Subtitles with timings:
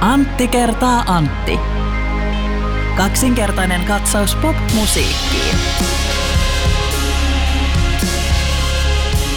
[0.00, 1.60] Antti kertaa Antti.
[2.96, 5.56] Kaksinkertainen katsaus pop-musiikkiin.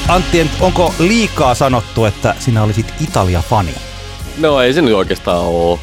[0.07, 3.75] Antti, onko liikaa sanottu, että sinä olisit Italia-fani?
[4.37, 5.79] No ei se nyt oikeastaan ole.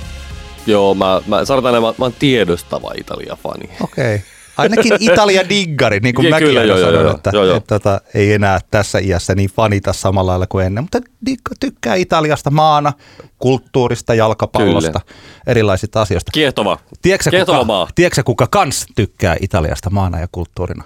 [0.67, 3.71] Joo, mä, mä sanotaan, että mä, mä oon tiedostava Italia-fani.
[3.81, 4.15] Okei.
[4.15, 4.36] Okay.
[4.57, 7.57] Ainakin Italia-diggari, niin kuin mäkin kyllä, aina joo, sanon, joo, että, joo, joo.
[7.57, 10.85] että tota, ei enää tässä iässä niin fanita samalla lailla kuin ennen.
[10.85, 12.93] Mutta digga tykkää Italiasta maana,
[13.39, 15.01] kulttuurista, jalkapallosta,
[15.47, 16.33] erilaisista asioista.
[16.33, 16.79] Kiehtova.
[17.03, 17.89] Tiedätkö, Kiehtova kuka, maa.
[17.95, 20.85] tiedätkö, kuka kans tykkää Italiasta maana ja kulttuurina?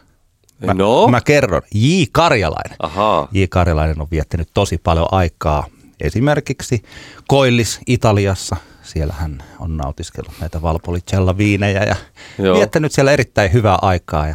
[0.67, 1.09] Mä, No?
[1.09, 1.63] mä kerron.
[1.75, 2.03] J.
[2.13, 2.77] Karjalainen.
[2.79, 3.29] Ahaa.
[3.33, 3.43] J.
[3.51, 5.67] Karjalainen on viettänyt tosi paljon aikaa
[6.01, 6.83] esimerkiksi
[7.29, 8.57] Koillis Italiassa.
[8.91, 11.97] Siellä hän on nautiskellut näitä Valpolicella viinejä ja
[12.39, 12.57] Joo.
[12.57, 14.29] Viettänyt siellä erittäin hyvää aikaa.
[14.29, 14.35] Ja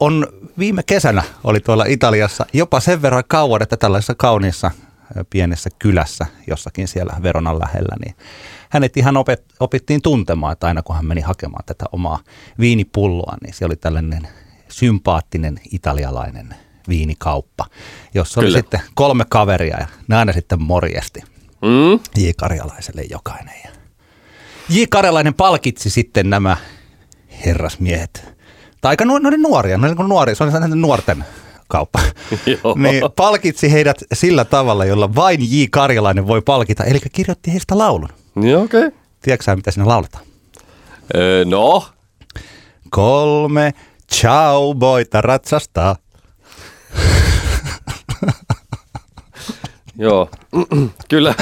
[0.00, 0.26] on
[0.58, 4.70] viime kesänä oli tuolla Italiassa jopa sen verran kauan, että tällaisessa kauniissa
[5.30, 8.16] pienessä kylässä jossakin siellä Veronan lähellä, niin
[8.70, 12.18] hänet ihan opet, opittiin tuntemaan, että aina kun hän meni hakemaan tätä omaa
[12.60, 14.28] viinipulloa, niin se oli tällainen
[14.68, 16.54] sympaattinen italialainen
[16.88, 17.66] viinikauppa,
[18.14, 18.58] jossa oli Kyllä.
[18.58, 21.20] sitten kolme kaveria ja ne aina sitten morjesti
[21.64, 22.00] Mm?
[22.16, 22.30] J.
[22.36, 23.54] Karjalaiselle jokainen.
[23.64, 23.70] Ja
[24.68, 24.82] J.
[24.90, 26.56] Karjalainen palkitsi sitten nämä
[27.46, 28.28] herrasmiehet,
[28.80, 31.24] tai aika nu- oli nuoria, ne oli niin nuoria, se oli sellainen nuorten
[31.68, 32.00] kauppa.
[32.64, 32.74] Joo.
[32.78, 35.64] niin palkitsi heidät sillä tavalla, jolla vain J.
[35.70, 38.08] Karjalainen voi palkita, eli kirjoitti heistä laulun.
[38.42, 38.86] Joo, okei.
[38.86, 38.98] Okay.
[39.22, 40.24] Tiedätkö mitä siinä lauletaan?
[41.14, 41.84] Öö, no,
[42.90, 43.74] Kolme
[44.12, 45.96] ciao boita ratsastaa.
[49.98, 50.30] Joo.
[51.08, 51.34] Kyllä.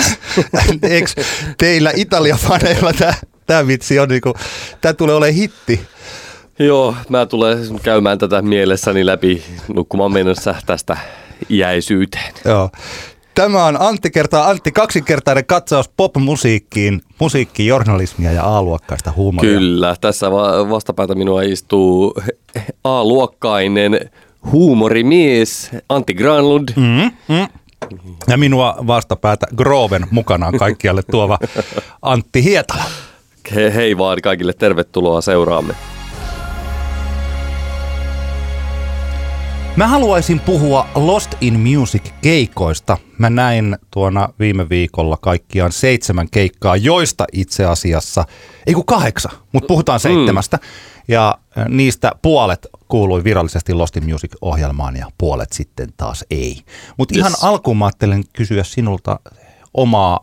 [0.83, 1.11] Eikö
[1.58, 3.14] teillä Italia-faneilla tämä,
[3.47, 4.34] tämä vitsi on niinku,
[4.81, 5.81] tämä tulee olemaan hitti.
[6.59, 9.42] Joo, mä tulen käymään tätä mielessäni läpi
[9.75, 10.97] nukkumaan mennessä tästä
[11.50, 12.34] iäisyyteen.
[12.44, 12.70] Joo.
[13.34, 19.50] Tämä on Antti kertaa Antti kaksinkertainen katsaus popmusiikkiin, musiikkijournalismia ja A-luokkaista huumoria.
[19.50, 22.15] Kyllä, tässä va- vastapäätä minua istuu
[22.84, 24.10] A-luokkainen
[24.53, 26.69] huumorimies Antti Granlund.
[26.76, 27.47] Mm, mm.
[28.28, 31.38] Ja minua vastapäätä Groven mukanaan kaikkialle tuova
[32.03, 32.84] Antti Hietala.
[33.54, 35.75] He, hei vaan kaikille, tervetuloa seuraamme.
[39.76, 42.98] Mä haluaisin puhua Lost in Music keikoista.
[43.19, 48.25] Mä näin tuona viime viikolla kaikkiaan seitsemän keikkaa, joista itse asiassa,
[48.66, 50.59] ei kun kahdeksan, mutta puhutaan seitsemästä.
[51.08, 56.62] Ja äh, niistä puolet kuului virallisesti Lost in Music-ohjelmaan ja puolet sitten taas ei.
[56.96, 57.44] Mutta ihan Yes.
[57.44, 59.20] alkuun mä ajattelin kysyä sinulta
[59.74, 60.20] omaa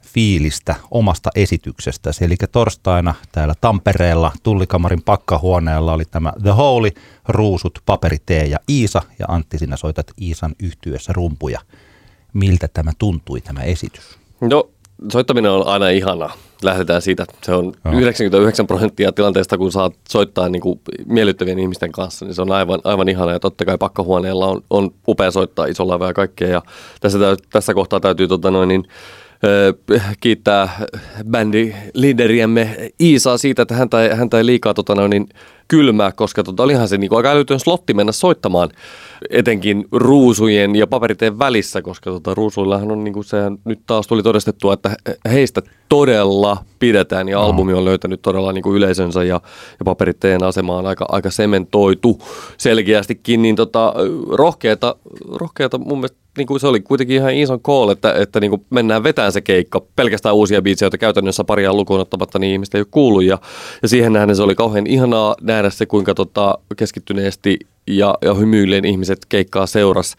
[0.00, 2.24] fiilistä omasta esityksestäsi.
[2.24, 6.90] Eli torstaina täällä Tampereella Tullikamarin pakkahuoneella oli tämä The Holy,
[7.28, 9.02] Ruusut, Paperitee ja Iisa.
[9.18, 11.60] Ja Antti, sinä soitat Iisan yhtyessä rumpuja.
[12.32, 14.18] Miltä tämä tuntui tämä esitys?
[14.40, 14.70] No,
[15.12, 16.32] soittaminen on aina ihanaa.
[16.62, 17.24] Lähdetään siitä.
[17.42, 18.00] Se on Joo.
[18.00, 22.80] 99 prosenttia tilanteesta, kun saat soittaa niin kuin miellyttävien ihmisten kanssa, niin se on aivan,
[22.84, 23.32] aivan ihanaa.
[23.32, 26.48] Ja totta kai pakkahuoneella on, on upea soittaa isolla ja kaikkea.
[26.48, 26.62] Ja
[27.00, 27.18] tässä,
[27.52, 28.84] tässä kohtaa täytyy tota noin, niin,
[30.20, 30.86] kiittää
[31.30, 35.28] bändi liideriämme Iisaa siitä, että häntä ei, häntä ei liikaa tota noin, niin,
[35.68, 38.70] kylmää, koska tota, olihan se niin aika älytön slotti mennä soittamaan
[39.30, 44.22] etenkin ruusujen ja paperiteen välissä, koska tota, ruusuillahan on niin kuin sehän nyt taas tuli
[44.22, 49.40] todistettua, että he- heistä todella pidetään ja albumi on löytänyt todella niin kuin yleisönsä ja,
[49.78, 52.18] ja paperiteen asema on aika, aika sementoitu
[52.56, 53.94] selkeästikin, niin tota,
[54.30, 54.96] rohkeata,
[55.32, 58.66] rohkeata mun mielestä niin kuin se oli kuitenkin ihan ison call, että, että niin kuin
[58.70, 62.80] mennään vetään se keikka, pelkästään uusia biisejä, joita käytännössä paria lukuun ottamatta niin ihmistä ei
[62.80, 63.24] ole kuullut.
[63.24, 63.38] Ja,
[63.82, 68.84] ja siihen nähden se oli kauhean ihanaa nähdä se, kuinka tota, keskittyneesti ja, ja hymyilleen
[68.84, 70.16] ihmiset keikkaa seuras.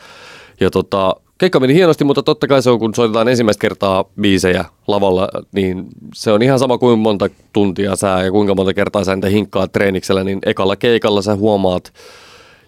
[0.60, 4.66] Ja tota, keikka meni hienosti, mutta totta kai se on, kun soitetaan ensimmäistä kertaa biisejä
[4.88, 9.16] lavalla, niin se on ihan sama kuin monta tuntia sää ja kuinka monta kertaa sä
[9.16, 11.94] niitä hinkkaa treeniksellä, niin ekalla keikalla sä huomaat,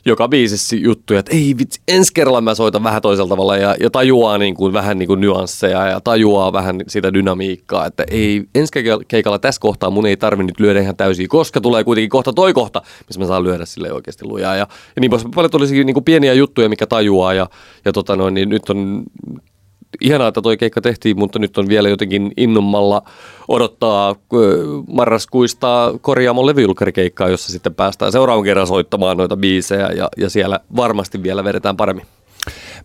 [0.06, 3.90] joka biisissä juttuja, että ei vitsi, ensi kerralla mä soitan vähän toisella tavalla ja, ja
[3.90, 8.72] tajuaa niin kuin, vähän niin kuin nyansseja ja tajuaa vähän sitä dynamiikkaa, että ei ensi
[9.08, 12.54] keikalla- tässä kohtaa mun ei tarvi nyt lyödä ihan täysin, koska tulee kuitenkin kohta toi
[12.54, 16.04] kohta, missä mä saan lyödä sille oikeasti lujaa ja, ja niin paljon tulisi niin kuin
[16.04, 17.50] pieniä juttuja, mikä tajuaa ja,
[17.86, 19.04] ja tota noin, niin nyt on
[20.02, 23.02] ihanaa, että toi keikka tehtiin, mutta nyt on vielä jotenkin innommalla
[23.48, 24.16] odottaa
[24.88, 31.24] marraskuista korjaamon levyjulkkarikeikkaa, jossa sitten päästään seuraavan kerran soittamaan noita biisejä ja, ja siellä varmasti
[31.24, 32.06] vielä vedetään paremmin.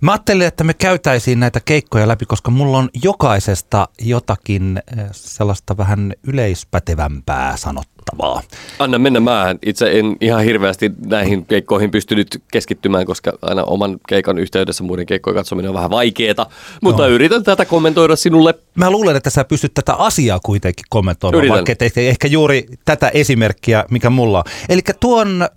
[0.00, 5.76] Mä ajattelin, että me käytäisiin näitä keikkoja läpi, koska mulla on jokaisesta jotakin eh, sellaista
[5.76, 8.43] vähän yleispätevämpää sanottavaa.
[8.78, 9.55] Anna mennä mä.
[9.66, 15.37] Itse en ihan hirveästi näihin keikkoihin pystynyt keskittymään, koska aina oman keikan yhteydessä muiden keikkojen
[15.37, 16.46] katsominen on vähän vaikeeta.
[16.82, 17.14] Mutta Joo.
[17.14, 18.55] yritän tätä kommentoida sinulle.
[18.75, 21.66] Mä luulen, että sä pystyt tätä asiaa kuitenkin kommentoimaan, Yritän.
[21.66, 24.44] vaikka ehkä juuri tätä esimerkkiä, mikä mulla on.
[24.69, 25.49] Eli tuon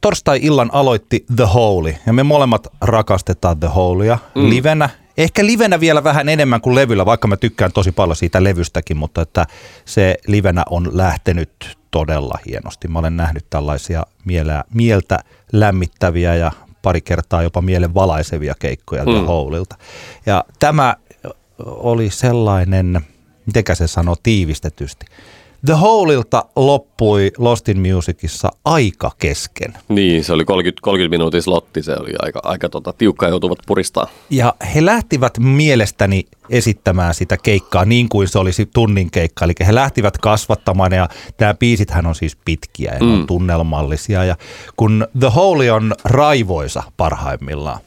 [0.00, 4.48] torstai-illan aloitti The Holy, ja me molemmat rakastetaan The Holya mm.
[4.48, 4.88] livenä.
[5.16, 9.22] Ehkä livenä vielä vähän enemmän kuin levyllä, vaikka mä tykkään tosi paljon siitä levystäkin, mutta
[9.22, 9.46] että
[9.84, 12.88] se livenä on lähtenyt todella hienosti.
[12.88, 15.18] Mä olen nähnyt tällaisia mielä, mieltä
[15.52, 16.52] lämmittäviä ja
[16.82, 19.26] pari kertaa jopa mielen valaisevia keikkoja The Mm.
[19.26, 19.76] Holylta.
[20.26, 20.96] Ja tämä
[21.64, 23.00] oli sellainen,
[23.46, 25.06] mitenkä se sanoo tiivistetysti.
[25.66, 29.74] The Holilta loppui Lost in Musicissa aika kesken.
[29.88, 34.06] Niin, se oli 30, 30 minuutin slotti, se oli aika, aika tota, tiukka joutuvat puristaa.
[34.30, 39.44] Ja he lähtivät mielestäni esittämään sitä keikkaa niin kuin se olisi tunnin keikka.
[39.44, 41.08] Eli he lähtivät kasvattamaan ja
[41.40, 43.14] nämä biisithän on siis pitkiä ja mm.
[43.14, 44.24] on tunnelmallisia.
[44.24, 44.36] Ja
[44.76, 47.80] kun The Holy on raivoisa parhaimmillaan,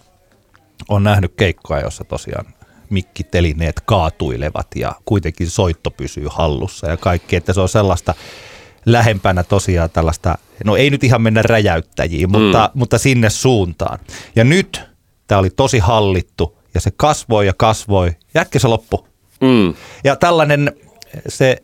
[0.90, 2.46] on nähnyt keikkoja, jossa tosiaan
[2.89, 8.13] mikkitelineet kaatuilevat ja kuitenkin soitto pysyy hallussa ja kaikki, että se on sellaista
[8.86, 12.80] lähempänä tosiaan tällaista, no ei nyt ihan mennä räjäyttäjiin, mutta, mm.
[12.80, 14.00] mutta sinne suuntaan.
[14.36, 14.81] Ja nyt
[15.28, 19.04] tämä oli tosi hallittu ja se kasvoi ja kasvoi ja äkkiä se loppui.
[19.42, 19.74] Mm.
[20.04, 20.72] Ja tällainen
[21.28, 21.63] se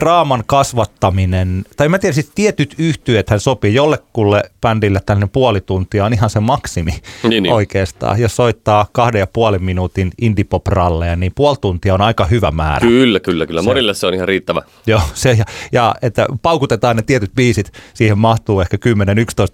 [0.00, 6.12] draaman kasvattaminen, tai mä tiedän, siis tietyt yhtyethän sopii jollekulle bändille tällainen puoli tuntia on
[6.12, 6.92] ihan se maksimi
[7.28, 7.52] Niin, niin.
[7.54, 8.20] oikeastaan.
[8.20, 12.88] Jos soittaa kahden ja puolen minuutin indie-pop-ralleja, niin puoli tuntia on aika hyvä määrä.
[12.88, 13.62] Kyllä, kyllä, kyllä.
[13.62, 14.62] Monille se on ihan riittävä.
[14.86, 18.76] Joo, se, ja, ja että paukutetaan ne tietyt biisit, siihen mahtuu ehkä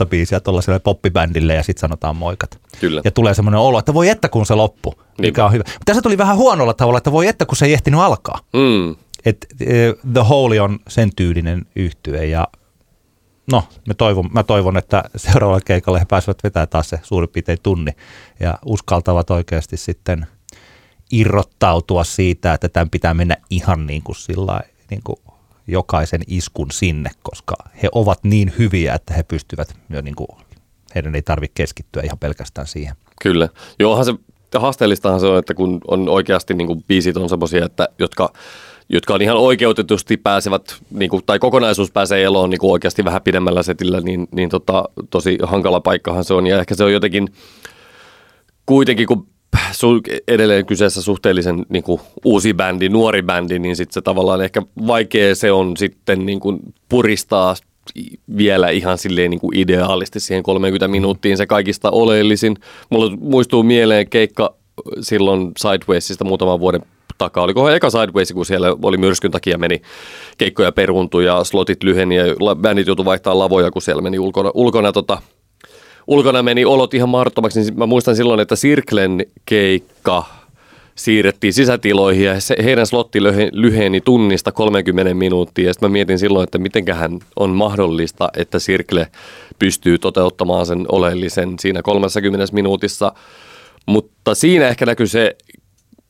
[0.03, 2.59] 10-11 biisiä tuollaiselle poppibändille ja sitten sanotaan moikat.
[2.81, 3.01] Kyllä.
[3.05, 5.45] Ja tulee semmoinen olo, että voi että kun se loppu, mikä Niinpä.
[5.45, 5.65] on hyvä.
[5.67, 8.39] Mutta tässä tuli vähän huonolla tavalla, että voi että kun se ei ehtinyt alkaa.
[8.53, 8.97] Mm.
[9.25, 12.49] Et, eh, The Holy on sen tyylinen yhtye ja
[13.53, 17.59] no, mä toivon, mä toivon, että seuraavalla keikalla he pääsevät vetämään taas se suurin piirtein
[17.63, 17.93] tunni
[18.41, 20.27] ja uskaltavat oikeasti sitten
[21.13, 24.61] irrottautua siitä, että tämän pitää mennä ihan niin kuin sillä
[24.91, 25.17] niin kuin
[25.67, 30.29] jokaisen iskun sinne, koska he ovat niin hyviä, että he pystyvät niin kuin,
[30.95, 32.95] heidän ei tarvitse keskittyä ihan pelkästään siihen.
[33.23, 33.49] Kyllä.
[33.79, 34.15] Joo, se,
[34.59, 38.33] haasteellistahan se on, että kun on oikeasti niin kuin biisit on semmoisia, että jotka,
[38.93, 43.23] jotka on ihan oikeutetusti pääsevät, niin kuin, tai kokonaisuus pääsee eloon niin kuin oikeasti vähän
[43.23, 46.47] pidemmällä setillä, niin, niin tota, tosi hankala paikkahan se on.
[46.47, 47.29] Ja ehkä se on jotenkin
[48.67, 49.27] kuitenkin, kun
[50.29, 55.35] edelleen kyseessä suhteellisen niin kuin, uusi bändi, nuori bändi, niin sitten se tavallaan ehkä vaikea
[55.35, 57.55] se on sitten niin kuin, puristaa
[58.37, 62.57] vielä ihan silleen niin kuin ideaalisti siihen 30 minuuttiin se kaikista oleellisin.
[62.91, 64.55] Mulla muistuu mieleen keikka
[65.01, 66.83] silloin Sidewaysista muutaman vuoden
[67.25, 67.45] takaa.
[67.45, 69.83] Oliko eka Sideways, kun siellä oli myrskyn takia meni
[70.39, 72.25] keikkoja peruuntui ja slotit lyheni ja
[72.55, 75.19] bändit joutui vaihtaa lavoja, kun siellä meni ulkona, ulkona tota,
[76.07, 80.25] ulkona meni olot ihan mahdottomaksi, niin mä muistan silloin, että Sirklen keikka
[80.95, 85.67] siirrettiin sisätiloihin ja se, heidän slotti lyhe- lyheni tunnista 30 minuuttia.
[85.67, 89.07] Ja sitten mä mietin silloin, että mitenköhän on mahdollista, että Sirkle
[89.59, 93.13] pystyy toteuttamaan sen oleellisen siinä 30 minuutissa.
[93.87, 95.37] Mutta siinä ehkä näkyy se,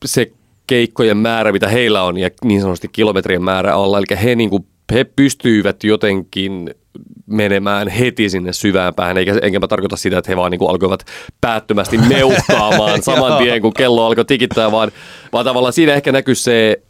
[0.05, 0.33] se
[0.73, 3.99] keikkojen määrä, mitä heillä on ja niin sanotusti kilometrien määrä alla.
[3.99, 6.75] Eli he, niin kuin, he pystyivät jotenkin
[7.27, 10.71] menemään heti sinne syvään päähän, eikä, enkä mä tarkoita sitä, että he vaan niin kuin
[10.71, 11.05] alkoivat
[11.41, 14.91] päättömästi meuhkaamaan saman tien, kun kello alkoi tikittää, vaan,
[15.33, 16.83] vaan tavallaan siinä ehkä näkyy se,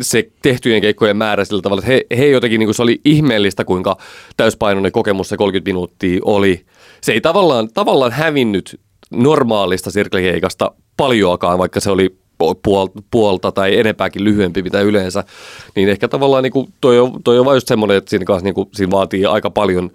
[0.00, 3.64] se tehtyjen keikkojen määrä sillä tavalla, että he, he jotenkin, niin kuin se oli ihmeellistä,
[3.64, 3.96] kuinka
[4.36, 6.66] täyspainoinen kokemus se 30 minuuttia oli.
[7.00, 8.80] Se ei tavallaan, tavallaan hävinnyt
[9.10, 12.16] normaalista sirklekeikasta paljoakaan, vaikka se oli
[13.10, 15.24] puolta tai enempääkin lyhyempi mitä yleensä,
[15.76, 18.44] niin ehkä tavallaan niin kuin toi, on, toi on vaan just semmoinen, että siinä, kanssa
[18.44, 19.90] niin kuin, siinä vaatii aika paljon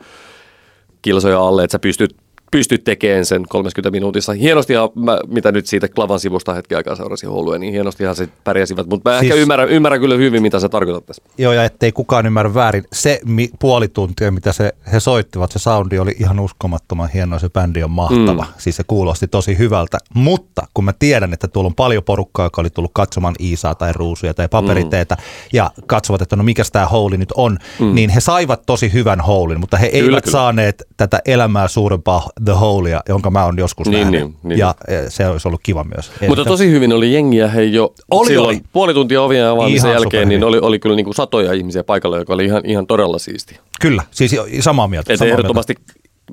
[1.01, 2.15] kilsoja alle, että sä pystyt,
[2.51, 4.34] pystyt tekemään sen 30 minuutissa.
[4.34, 8.88] Hienosti, mä, mitä nyt siitä Klavan sivusta hetken aikaa seurasin Oulua, niin hienostihan se pärjäsivät,
[8.88, 11.24] mutta mä siis, ehkä ymmärrän, ymmärrän kyllä hyvin, mitä sä tarkoitat tässä.
[11.38, 12.84] Joo, ja ettei kukaan ymmärrä väärin.
[12.93, 17.50] Se mi- puoli tuntia, mitä se, he soittivat, se soundi oli ihan uskomattoman hieno, se
[17.50, 18.43] bändi on mahtava.
[18.43, 18.53] Mm.
[18.58, 19.98] Siis se kuulosti tosi hyvältä.
[20.13, 23.93] Mutta kun mä tiedän, että tuolla on paljon porukkaa, joka oli tullut katsomaan Iisaa tai
[23.93, 25.22] Ruusuja tai paperiteetä, mm.
[25.53, 27.96] ja katsovat, että no mikä tämä houli nyt on, mm.
[27.96, 30.31] niin he saivat tosi hyvän houlin, mutta he Kyllä, eivät kyllä.
[30.31, 34.21] saaneet tätä elämää suurempaa The Houlia, jonka mä oon joskus Niin, nähnyt.
[34.21, 34.60] niin, niin.
[34.60, 36.12] Ja eh, se olisi ollut kiva myös.
[36.27, 38.62] Mutta tosi hyvin oli jengiä he jo Oli, silloin oli.
[38.74, 42.17] puoli tuntia ovien avaamisen Ihan jälkeen, niin oli, oli kyllä niin kuin satoja ihmisiä paikalla,
[42.17, 43.57] joka oli ihan, ihan todella siistiä.
[43.81, 45.13] Kyllä, siis samaa mieltä.
[45.13, 45.39] Että samaa mieltä.
[45.41, 45.75] ehdottomasti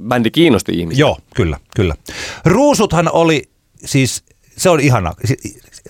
[0.08, 1.00] bändi kiinnosti ihmisiä.
[1.00, 1.94] Joo, kyllä, kyllä.
[2.44, 3.42] Ruusuthan oli
[3.84, 4.24] siis
[4.58, 5.14] se on ihana.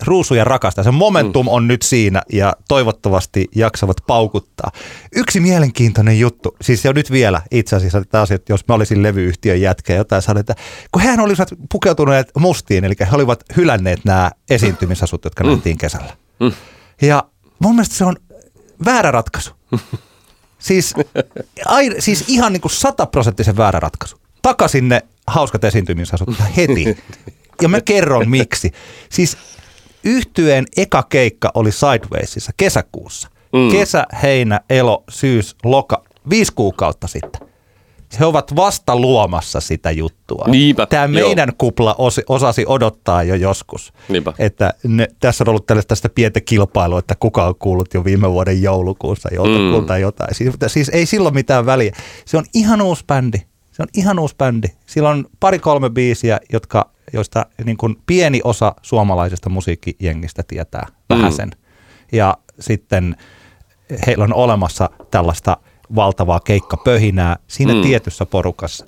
[0.01, 0.83] Ruusuja rakastaa.
[0.83, 4.71] Se momentum on nyt siinä ja toivottavasti jaksavat paukuttaa.
[5.15, 9.61] Yksi mielenkiintoinen juttu, siis jo nyt vielä itse asiassa taas, että jos mä olisin levyyhtiön
[9.61, 10.55] jätkä jotain sanoa, että
[10.91, 16.17] kun hehän olisivat pukeutuneet mustiin, eli he olivat hylänneet nämä esiintymisasut, jotka nähtiin kesällä.
[17.01, 17.23] Ja
[17.59, 18.15] mun mielestä se on
[18.85, 19.51] väärä ratkaisu.
[20.59, 20.93] Siis,
[21.65, 24.19] ai, siis ihan niin kuin sataprosenttisen väärä ratkaisu.
[24.41, 26.97] Takaisin ne hauskat esiintymisasut heti.
[27.61, 28.71] Ja mä kerron miksi.
[29.09, 29.37] Siis
[30.03, 33.29] yhtyeen eka keikka oli Sidewaysissa kesäkuussa.
[33.53, 33.71] Mm.
[33.71, 36.03] Kesä, heinä, elo, syys, loka.
[36.29, 37.49] Viisi kuukautta sitten.
[38.19, 40.45] He ovat vasta luomassa sitä juttua.
[40.47, 41.27] Niinpä, Tämä joo.
[41.27, 43.93] meidän kupla osi, osasi odottaa jo joskus.
[44.09, 44.33] Niinpä.
[44.39, 48.31] Että ne, tässä on ollut tällaista tästä pientä kilpailua, että kuka on kuullut jo viime
[48.31, 49.85] vuoden joulukuussa joltakulta mm.
[49.85, 50.35] tai jotain.
[50.35, 51.95] Siis, siis ei silloin mitään väliä.
[52.25, 53.37] Se on ihan uusi bändi.
[53.79, 54.67] Se on ihan uusi bändi.
[54.85, 61.51] Sillä on pari-kolme biisiä, jotka, joista niin kuin pieni osa suomalaisesta musiikkijengistä tietää vähäsen.
[62.11, 63.15] Ja sitten
[64.07, 65.57] heillä on olemassa tällaista
[65.95, 67.81] valtavaa keikkapöhinää siinä mm.
[67.81, 68.85] tietyssä porukassa.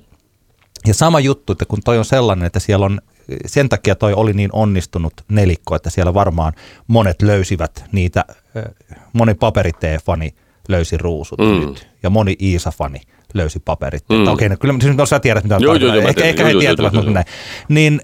[0.86, 3.00] Ja sama juttu, että kun toi on sellainen, että siellä on,
[3.46, 6.52] sen takia toi oli niin onnistunut nelikko, että siellä varmaan
[6.86, 8.24] monet löysivät niitä,
[8.56, 8.72] ö,
[9.12, 10.34] moni paperitee-fani
[10.68, 11.60] löysi ruusut mm.
[11.60, 13.00] nyt, ja moni Iisa-fani
[13.34, 14.04] löysi paperit.
[14.08, 14.26] Mm.
[14.26, 16.52] Okei, no kyllä siis, no, sä tiedät, mitä on Joo, joo, joo, ehkä, ehkä he
[16.58, 17.14] tietävät, joo, mutta joo.
[17.14, 17.26] näin.
[17.68, 18.00] Niin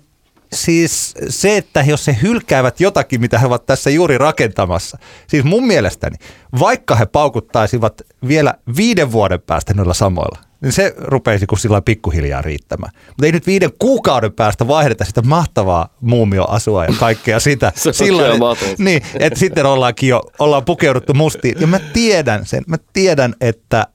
[0.53, 5.67] siis se, että jos he hylkäävät jotakin, mitä he ovat tässä juuri rakentamassa, siis mun
[5.67, 6.17] mielestäni,
[6.61, 12.43] vaikka he paukuttaisivat vielä viiden vuoden päästä noilla samoilla, niin se rupeisi kuin sillä pikkuhiljaa
[12.43, 12.93] riittämään.
[13.07, 17.73] Mutta ei nyt viiden kuukauden päästä vaihdeta sitä mahtavaa muumioasua ja kaikkea sitä.
[17.77, 18.83] Se on Sillä mahdotonta.
[18.83, 21.61] niin, että sitten ollaankin jo, ollaan pukeuduttu mustiin.
[21.61, 23.87] Ja mä tiedän sen, mä tiedän, että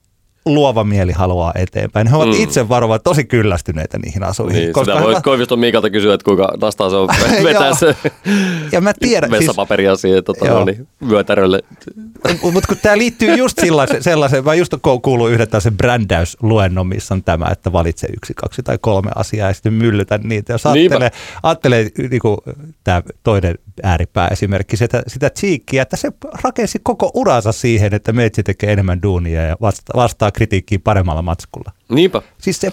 [0.46, 2.08] luova mieli haluaa eteenpäin.
[2.08, 2.44] He ovat mm.
[2.44, 4.62] itse varovan tosi kyllästyneitä niihin asuihin.
[4.62, 7.10] Niin, koska sitä voi ovat- Koiviston Miikalta kysyä, että kuinka nastaa se on
[7.44, 7.96] vetää se
[8.72, 11.60] ja mä tiedän, siis, vessapaperia siihen tota, no, niin, vyötärölle.
[12.42, 17.14] mutta kun tämä liittyy just sellaiseen, sellaiseen mä just ku- kuulun yhden tällaisen brändäysluennon, missä
[17.14, 20.54] on tämä, että valitse yksi, kaksi tai kolme asiaa ja sitten myllytä niitä.
[20.54, 20.96] Jos Niinpä.
[20.96, 21.12] ajattelee,
[21.44, 26.12] ajattelee niin tämä toinen ääripää esimerkki, sitä, sitä cheekkiä, että se
[26.44, 31.72] rakensi koko uransa siihen, että meitsi tekee enemmän duunia ja vasta, vastaa kritiikkiin paremmalla matskulla.
[31.90, 32.22] Niinpä.
[32.38, 32.72] Siis se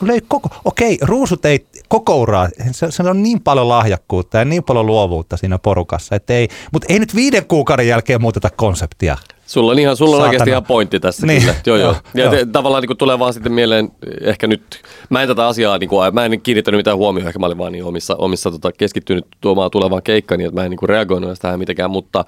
[0.00, 4.64] löi koko, okei, ruusut ei koko uraa, se, se on niin paljon lahjakkuutta ja niin
[4.64, 9.16] paljon luovuutta siinä porukassa, että ei, mutta ei nyt viiden kuukauden jälkeen muuteta konseptia.
[9.46, 10.28] Sulla on, ihan, sulla on Saatana.
[10.30, 11.40] oikeasti ihan pointti tässä Niin.
[11.40, 11.54] kyllä.
[11.66, 11.88] Joo, joo.
[11.92, 12.30] Joo, Ja joo.
[12.30, 13.88] te, tavallaan niin kuin tulee vaan sitten mieleen,
[14.20, 17.46] ehkä nyt, mä en tätä asiaa, niin kuin, mä en kiinnittänyt mitään huomioon, ehkä mä
[17.46, 20.78] olin vaan niin omissa, omissa tota, keskittynyt tuomaan tulevaan keikkaan, niin että mä en niin
[20.78, 22.24] kuin reagoinut tähän mitenkään, mutta,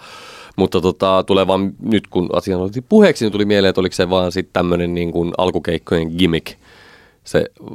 [0.56, 4.11] mutta tota, tulee vaan nyt kun asian otettiin puheeksi, niin tuli mieleen, että oliko se
[4.11, 6.46] vaan sitten tämmöinen niin kuin alkukeikkojen gimmick,
[7.26, 7.66] se äh,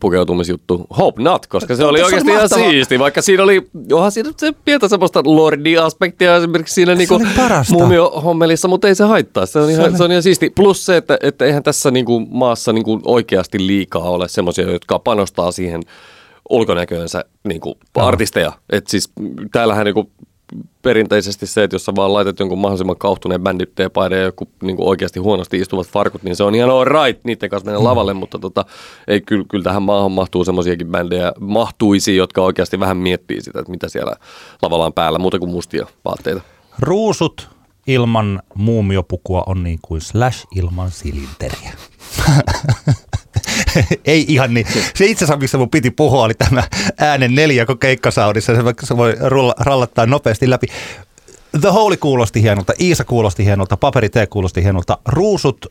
[0.00, 0.86] pukeutumisjuttu.
[0.98, 4.52] Hope not, koska se oli on oikeasti ihan siisti, vaikka siinä oli, onhan siinä se
[4.64, 7.74] pientä semmoista lordi-aspektia esimerkiksi siinä niin oli parasta.
[8.24, 9.46] hommelissa, mutta ei se haittaa.
[9.46, 10.50] Se on, ihan, oli- se on ihan siisti.
[10.50, 15.52] Plus se, että, että eihän tässä niinku maassa niinku oikeasti liikaa ole semmoisia, jotka panostaa
[15.52, 15.82] siihen
[16.50, 18.52] ulkonäköönsä niinku artisteja.
[18.70, 20.10] Et siis mm, täällähän niinku
[20.82, 25.20] perinteisesti se, että jos sä vaan laitat jonkun mahdollisimman kauhtuneen bänditteepaidan ja joku niinku oikeasti
[25.20, 28.64] huonosti istuvat farkut, niin se on ihan all right niiden kanssa mennä lavalle, mutta tota,
[29.08, 33.70] ei, kyllä, kyllä tähän maahan mahtuu semmoisiakin bändejä, mahtuisi, jotka oikeasti vähän miettii sitä, että
[33.70, 34.16] mitä siellä
[34.62, 36.40] lavalla on päällä, muuta kuin mustia vaatteita.
[36.78, 37.48] Ruusut
[37.86, 41.72] ilman muumiopukua on niin kuin Slash ilman silinteriä.
[44.04, 44.66] Ei ihan niin.
[44.94, 46.62] Se itse asiassa, missä mun piti puhua, oli tämä
[46.98, 48.52] äänen neljäkö keikkasaudissa.
[48.84, 49.14] Se, voi
[49.58, 50.66] rallattaa nopeasti läpi.
[51.60, 54.98] The Holy kuulosti hienolta, Iisa kuulosti hienolta, Paperi T kuulosti hienolta.
[55.08, 55.66] Ruusut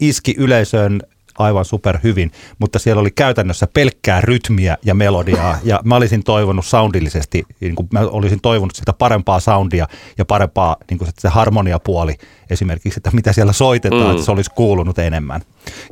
[0.00, 1.02] iski yleisöön
[1.38, 6.66] aivan super hyvin, mutta siellä oli käytännössä pelkkää rytmiä ja melodiaa, ja mä olisin toivonut
[6.66, 12.14] soundillisesti, niin kuin mä olisin toivonut sitä parempaa soundia ja parempaa niin kuin se harmoniapuoli
[12.50, 14.10] esimerkiksi, että mitä siellä soitetaan, mm.
[14.10, 15.40] että se olisi kuulunut enemmän.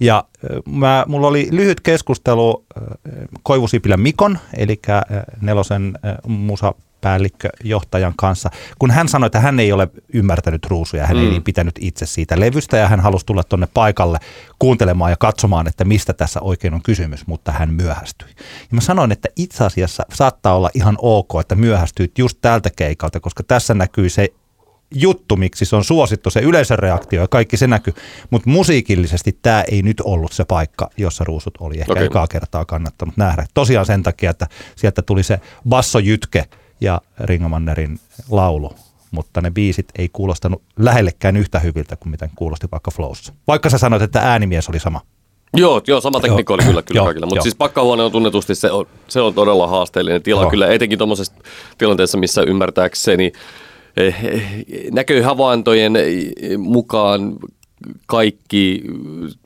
[0.00, 2.82] Ja äh, mä, mulla oli lyhyt keskustelu äh,
[3.42, 5.02] Koivusipilän Mikon, eli äh,
[5.40, 6.74] nelosen musa
[7.06, 11.22] päällikköjohtajan kanssa, kun hän sanoi, että hän ei ole ymmärtänyt ruusuja, hän mm.
[11.22, 14.18] ei niin pitänyt itse siitä levystä ja hän halusi tulla tuonne paikalle
[14.58, 18.28] kuuntelemaan ja katsomaan, että mistä tässä oikein on kysymys, mutta hän myöhästyi.
[18.38, 23.20] Ja mä sanoin, että itse asiassa saattaa olla ihan ok, että myöhästyit just tältä keikalta,
[23.20, 24.28] koska tässä näkyy se
[24.94, 27.94] juttu, miksi se on suosittu, se yleisön reaktio ja kaikki se näkyy,
[28.30, 32.04] mutta musiikillisesti tämä ei nyt ollut se paikka, jossa ruusut oli ehkä okay.
[32.04, 33.46] ekaa kertaa kannattanut nähdä.
[33.54, 34.46] Tosiaan sen takia, että
[34.76, 36.44] sieltä tuli se bassojytke
[36.80, 38.72] ja Ringomannerin laulu,
[39.10, 43.32] mutta ne biisit ei kuulostanut lähellekään yhtä hyviltä kuin mitä kuulosti vaikka Flowssa.
[43.46, 45.00] Vaikka sä sanoit, että äänimies oli sama.
[45.54, 47.26] Joo, joo sama tekniikka oli kyllä, kyllä Joo, kaikilla.
[47.26, 50.50] Mutta siis pakkahuone on tunnetusti, se on, se on todella haasteellinen tila Joo.
[50.50, 51.32] kyllä, etenkin tuommoisessa
[51.78, 53.32] tilanteessa, missä ymmärtääkseni
[53.96, 54.42] eh, eh,
[54.92, 57.36] näköhavaintojen eh, mukaan
[58.06, 58.82] kaikki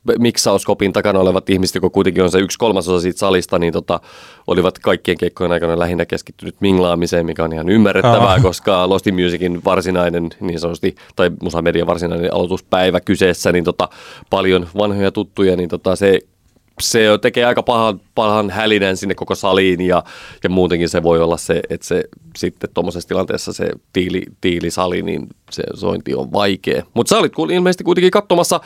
[0.09, 4.01] eh, miksauskopin takana olevat ihmiset, joka kuitenkin on se yksi kolmasosa siitä salista, niin tota,
[4.47, 8.43] olivat kaikkien keikkojen aikana lähinnä keskittynyt minglaamiseen, mikä on ihan ymmärrettävää, Joo.
[8.43, 13.89] koska Losti Musicin varsinainen, niin sanotusti, tai Musamedian varsinainen aloituspäivä kyseessä, niin tota,
[14.31, 16.21] paljon vanhoja tuttuja, niin tota, se
[16.81, 20.05] se tekee aika pahan, pahan hälinän sinne koko saliin ja,
[20.45, 22.05] ja muutenkin se voi olla se, että se
[22.37, 26.83] sitten tuommoisessa tilanteessa se tiili, tiilisali, niin se sointi on vaikea.
[26.95, 28.61] Mutta sä olit ilmeisesti kuitenkin katsomassa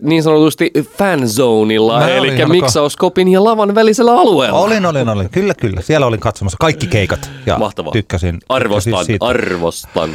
[0.00, 4.58] niin sanotusti fanzoneilla, Mä eli miksauskopin ja lavan välisellä alueella.
[4.58, 5.30] Olin, olin, olin.
[5.30, 5.80] Kyllä, kyllä.
[5.80, 7.92] Siellä olin katsomassa kaikki keikat ja Mahtavaa.
[7.92, 8.38] tykkäsin.
[8.48, 9.26] Arvostan, tykkäsin siitä.
[9.26, 10.10] arvostan.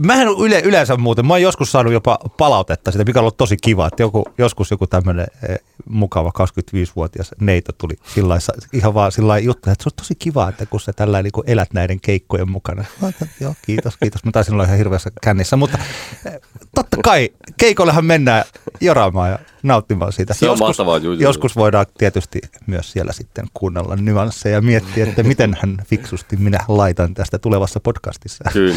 [0.00, 3.56] Mähän yle, yleensä muuten, mä oon joskus saanut jopa palautetta siitä, mikä on ollut tosi
[3.62, 8.38] kiva, että joku, joskus joku tämmöinen eh, mukava 25-vuotias neito tuli sillä
[8.72, 11.72] ihan vaan sillä juttu, että se on tosi kiva, että kun sä tällä niin elät
[11.72, 12.84] näiden keikkojen mukana.
[13.02, 14.24] Mä Joo, kiitos, kiitos.
[14.24, 15.78] Mä taisin olla ihan hirveässä kännissä, mutta
[16.26, 16.40] eh,
[16.74, 18.44] totta kai keikoillehan mennään
[18.80, 20.34] joraamaan ja nauttimaan siitä.
[20.34, 25.04] Se on mahtavaa, juu, juu, joskus voidaan tietysti myös siellä sitten kuunnella nyansseja ja miettiä,
[25.04, 28.44] että miten hän fiksusti minä laitan tästä tulevassa podcastissa.
[28.52, 28.74] Kyllä.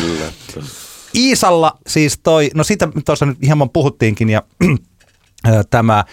[1.15, 4.43] Iisalla siis toi, no siitä tuossa nyt hieman puhuttiinkin ja
[5.43, 6.05] ää, tämä,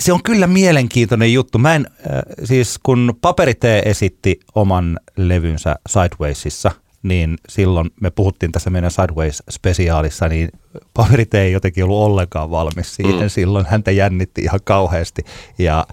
[0.00, 1.58] se on kyllä mielenkiintoinen juttu.
[1.58, 6.70] Mä en, äh, siis kun Paperitee esitti oman levynsä Sidewaysissa,
[7.02, 10.48] niin silloin me puhuttiin tässä meidän Sideways-spesiaalissa, niin
[10.94, 13.20] Paperitee ei jotenkin ollut ollenkaan valmis siihen.
[13.22, 13.28] Mm.
[13.28, 15.22] Silloin häntä jännitti ihan kauheasti
[15.58, 15.86] ja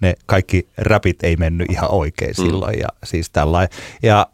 [0.00, 2.44] ne kaikki räpit ei mennyt ihan oikein mm.
[2.44, 3.78] silloin ja siis tällainen.
[4.02, 4.26] Ja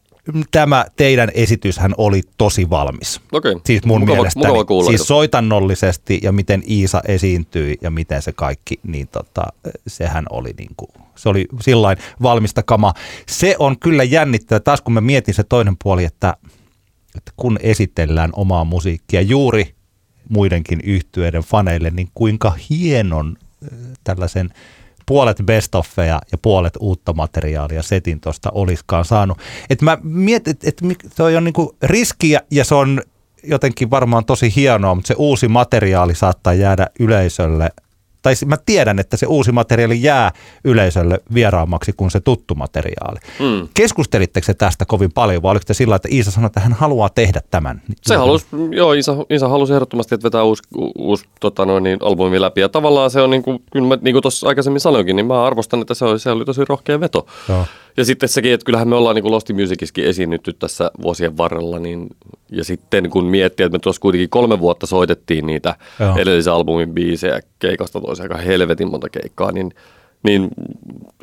[0.50, 3.20] tämä teidän esityshän oli tosi valmis.
[3.32, 3.54] Okei.
[3.66, 4.46] Siis mun Mukava- mielestäni.
[4.46, 4.88] mukava kuulla.
[4.90, 9.42] Siis soitannollisesti ja miten Iisa esiintyi ja miten se kaikki, niin tota,
[9.86, 12.94] sehän oli niin kuin, se oli sillain valmista kama.
[13.28, 16.34] Se on kyllä jännittävää, taas kun mä mietin se toinen puoli, että,
[17.16, 19.74] että kun esitellään omaa musiikkia juuri
[20.28, 24.50] muidenkin yhtyeiden faneille, niin kuinka hienon äh, tällaisen
[25.06, 29.38] puolet best offeja ja puolet uutta materiaalia setin tuosta oliskaan saanut.
[29.70, 33.02] Et mä mietin, että et, on niinku riskiä ja se on
[33.42, 37.70] jotenkin varmaan tosi hienoa, mutta se uusi materiaali saattaa jäädä yleisölle,
[38.22, 40.32] tai mä tiedän, että se uusi materiaali jää
[40.64, 43.18] yleisölle vieraammaksi kuin se tuttu materiaali.
[43.38, 43.68] Mm.
[43.74, 47.08] Keskustelitteko se tästä kovin paljon vai oliko te sillä, että Iisa sanoi, että hän haluaa
[47.08, 47.82] tehdä tämän?
[48.02, 50.62] Se halusi, joo, isä, isä halusi ehdottomasti, että vetää uusi,
[50.98, 52.60] uusi tota noin, niin, albumi läpi.
[52.60, 55.44] Ja tavallaan se on, niin kuin, kyllä mä, niin kuin tuossa aikaisemmin sanoinkin, niin mä
[55.44, 57.26] arvostan, että se oli, se oli tosi rohkea veto.
[57.48, 57.64] Joo.
[57.96, 61.78] Ja sitten sekin, että kyllähän me ollaan niin kuin Losti Musiciskin esiinnytty tässä vuosien varrella,
[61.78, 62.08] niin,
[62.50, 66.16] ja sitten kun miettii, että me tuossa kuitenkin kolme vuotta soitettiin niitä Joo.
[66.16, 69.72] edellisen albumin biisejä keikasta toiseen aika helvetin monta keikkaa, niin,
[70.22, 70.48] niin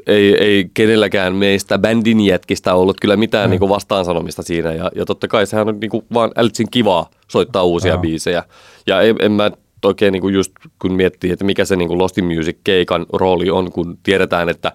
[0.08, 4.73] ei, ei kenelläkään meistä bändin jätkistä ollut kyllä mitään niin kuin vastaansanomista siinä.
[4.73, 8.01] Ja, ja totta kai sehän on niin kuin vaan ältsin kivaa soittaa uusia Joo.
[8.01, 8.43] biisejä.
[8.88, 9.51] Ja en, en mä
[9.86, 10.51] oikein niin kuin just
[10.82, 14.49] kun miettii, että mikä se niin kuin Lost in Music keikan rooli on, kun tiedetään,
[14.49, 14.71] että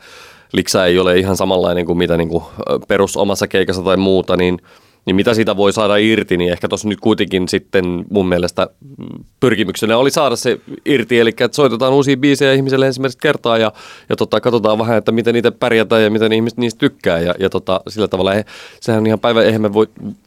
[0.52, 2.44] liksa ei ole ihan samanlainen kuin mitä niin kuin
[2.88, 4.58] perus omassa keikassa tai muuta, niin,
[5.06, 9.24] niin mitä siitä voi saada irti, niin ehkä tuossa nyt kuitenkin sitten mun mielestä mm,
[9.40, 13.72] pyrkimyksenä oli saada se irti, eli että soitetaan uusia biisejä ihmiselle ensimmäistä kertaa ja,
[14.08, 17.20] ja tota, katsotaan vähän, että miten niitä pärjätään ja miten ihmiset niistä tykkää.
[17.20, 18.44] Ja, ja tota, sillä tavalla, eihän-
[18.80, 19.86] sehän on ihan päivä, eihän me voi,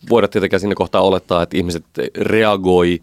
[0.09, 1.83] voida tietenkään siinä kohtaa olettaa, että ihmiset
[2.17, 2.99] reagoi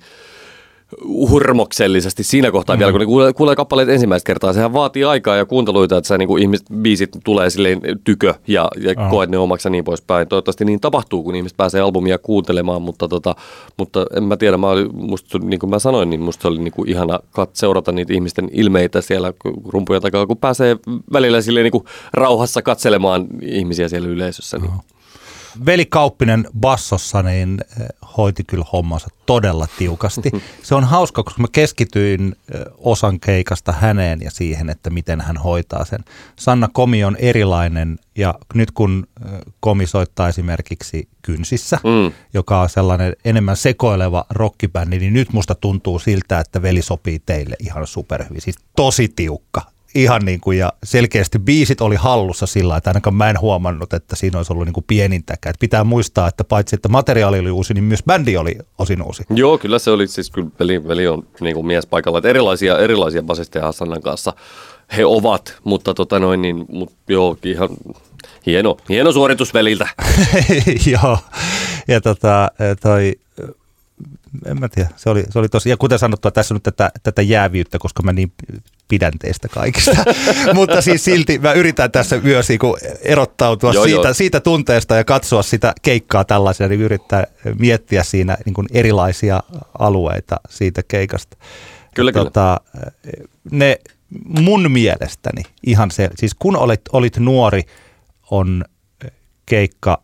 [1.05, 2.79] hurmoksellisesti siinä kohtaa mm.
[2.79, 4.53] vielä, kun ne kuulee, kuulee kappaleet ensimmäistä kertaa.
[4.53, 8.69] Sehän vaatii aikaa ja kuunteluita, että sä niin kuin ihmiset, biisit tulee silleen tykö ja,
[8.81, 9.11] ja Joo.
[9.11, 10.29] koet ne omaksi ja niin poispäin.
[10.29, 13.35] Toivottavasti niin tapahtuu, kun ihmiset pääsee albumia kuuntelemaan, mutta, tota,
[13.77, 16.73] mutta en mä tiedä, mä olin, musta, niin kuin mä sanoin, niin musta oli niin
[16.73, 19.33] kuin ihana kat, seurata niitä ihmisten ilmeitä siellä
[19.69, 20.77] rumpujen takaa, kun pääsee
[21.13, 24.59] välillä silleen niin kuin rauhassa katselemaan ihmisiä siellä yleisössä.
[24.59, 24.71] Niin.
[25.67, 27.87] Veli Kauppinen bassossa niin eh,
[28.17, 30.31] hoiti kyllä hommansa todella tiukasti.
[30.63, 35.37] Se on hauska, koska mä keskityin eh, osan keikasta häneen ja siihen, että miten hän
[35.37, 36.01] hoitaa sen.
[36.37, 42.13] Sanna Komi on erilainen ja nyt kun eh, Komi soittaa esimerkiksi Kynsissä, Mm.
[42.35, 47.57] joka on sellainen enemmän sekoileva rockibändi, niin nyt musta tuntuu siltä, että Veli sopii teille
[47.61, 48.41] ihan superhyvin.
[48.41, 49.74] Siis tosi tiukka.
[49.95, 54.17] Ihan niin kuin, ja selkeästi biisit oli hallussa sillä että ainakaan mä en huomannut, että
[54.17, 55.51] siinä olisi ollut niin kuin pienintäkään.
[55.51, 59.23] Että pitää muistaa, että paitsi että materiaali oli uusi, niin myös bändi oli osin uusi.
[59.31, 62.79] Joo, kyllä se oli siis, kyllä veli, veli on niin kuin mies paikalla, että erilaisia,
[62.79, 64.33] erilaisia basisteja Hassanan kanssa
[64.97, 67.69] he ovat, mutta tota noin, niin, mut, joo, ihan
[68.47, 69.89] hieno, hieno suoritus veliltä.
[70.93, 71.19] Joo,
[71.89, 72.51] ja tota,
[72.83, 73.15] toi,
[74.47, 76.91] en mä tiedä, se oli, se oli tosi, ja kuten sanottua, tässä on nyt tätä,
[77.03, 78.33] tätä jäävyyttä, koska mä niin
[78.89, 80.05] pidän teistä kaikista.
[80.55, 82.61] Mutta siis silti mä yritän tässä myös niin
[83.03, 84.15] erottautua joo, siitä, joo.
[84.15, 87.25] siitä tunteesta ja katsoa sitä keikkaa tällaisena, niin yrittää
[87.59, 89.41] miettiä siinä niin kuin erilaisia
[89.79, 91.37] alueita siitä keikasta.
[91.95, 93.27] Kyllä, tota, kyllä.
[93.51, 93.79] Ne
[94.25, 97.63] mun mielestäni ihan se, siis kun olit, olit nuori,
[98.31, 98.65] on
[99.47, 100.03] keikka,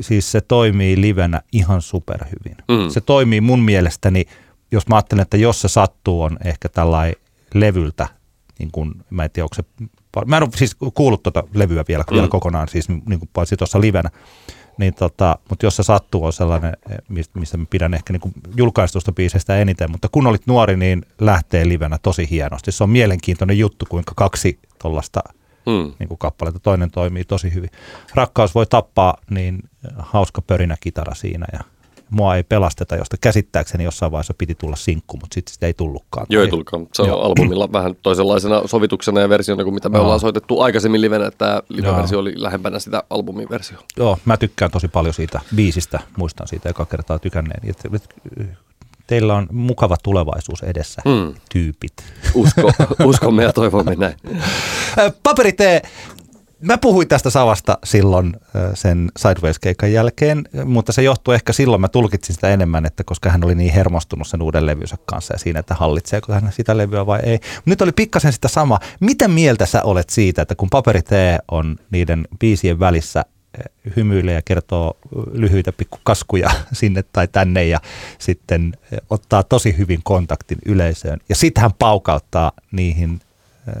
[0.00, 2.56] siis se toimii livenä ihan superhyvin.
[2.68, 2.88] Mm.
[2.88, 4.24] Se toimii mun mielestäni,
[4.70, 7.14] jos mä ajattelen, että jos se sattuu, on ehkä tällainen
[7.54, 8.08] levyltä,
[8.58, 9.64] niin kuin, mä en tiedä, onko se,
[10.26, 12.14] mä en ole siis kuullut tuota levyä vielä, mm.
[12.14, 14.10] vielä kokonaan, siis niin kuin paitsi tuossa livenä,
[14.78, 16.76] niin tota, mutta jos se sattuu on sellainen,
[17.08, 21.98] mistä mä pidän ehkä niin julkaistusta biisestä eniten, mutta kun olit nuori, niin lähtee livenä
[21.98, 22.72] tosi hienosti.
[22.72, 25.20] Se on mielenkiintoinen juttu, kuinka kaksi tuollaista
[25.66, 25.92] hmm.
[25.98, 27.70] niin kappaletta, toinen toimii tosi hyvin.
[28.14, 29.58] Rakkaus voi tappaa, niin
[29.98, 31.60] hauska pörinä kitara siinä ja
[32.12, 36.26] mua ei pelasteta, josta käsittääkseni jossain vaiheessa piti tulla sinkku, mutta sitten sitä ei tullutkaan.
[36.28, 36.86] Joo, ei tullutkaan.
[36.94, 37.22] Se on Joo.
[37.22, 40.04] albumilla vähän toisenlaisena sovituksena ja versiona kuin mitä me Joo.
[40.04, 41.30] ollaan soitettu aikaisemmin livenä.
[41.30, 43.78] Tämä live-versio oli lähempänä sitä albumin versio.
[43.96, 46.00] Joo, mä tykkään tosi paljon siitä biisistä.
[46.16, 47.74] Muistan siitä eka kertaa tykänneen.
[49.06, 51.34] Teillä on mukava tulevaisuus edessä, mm.
[51.52, 51.92] tyypit.
[52.34, 52.72] Usko,
[53.04, 54.14] uskomme ja toivomme näin.
[55.22, 55.82] Paperitee
[56.62, 58.36] Mä puhuin tästä Savasta silloin
[58.74, 63.44] sen Sideways-keikan jälkeen, mutta se johtuu ehkä silloin, mä tulkitsin sitä enemmän, että koska hän
[63.44, 67.20] oli niin hermostunut sen uuden levynsä kanssa ja siinä, että hallitseeko hän sitä levyä vai
[67.22, 67.40] ei.
[67.64, 68.78] Nyt oli pikkasen sitä sama.
[69.00, 73.24] Mitä mieltä sä olet siitä, että kun paperitee on niiden biisien välissä
[73.96, 74.96] hymyilee ja kertoo
[75.32, 77.80] lyhyitä pikkukaskuja sinne tai tänne ja
[78.18, 78.72] sitten
[79.10, 81.18] ottaa tosi hyvin kontaktin yleisöön.
[81.28, 83.20] Ja sitten hän paukauttaa niihin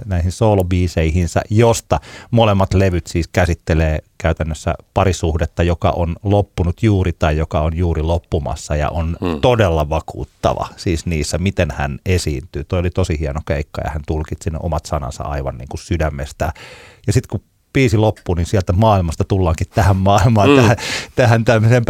[0.04, 7.60] näihin soolobiiseihinsä, josta molemmat levyt siis käsittelee käytännössä parisuhdetta, joka on loppunut juuri tai joka
[7.60, 9.40] on juuri loppumassa ja on hmm.
[9.40, 12.64] todella vakuuttava siis niissä, miten hän esiintyy.
[12.64, 16.52] Toi oli tosi hieno keikka ja hän tulkitsi ne omat sanansa aivan niin kuin sydämestä.
[17.06, 20.56] Ja sitten kun biisi loppuu, niin sieltä maailmasta tullaankin tähän maailmaan, mm.
[20.56, 20.76] tähän,
[21.14, 21.84] tähän tämmöiseen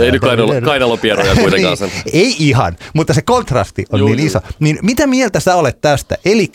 [0.00, 0.22] Ei nyt
[0.64, 1.90] kainalopieroja kuitenkaan sen.
[2.12, 4.40] Ei ihan, mutta se kontrasti on Juu, niin iso.
[4.60, 6.16] Niin mitä mieltä sä olet tästä?
[6.24, 6.52] Eli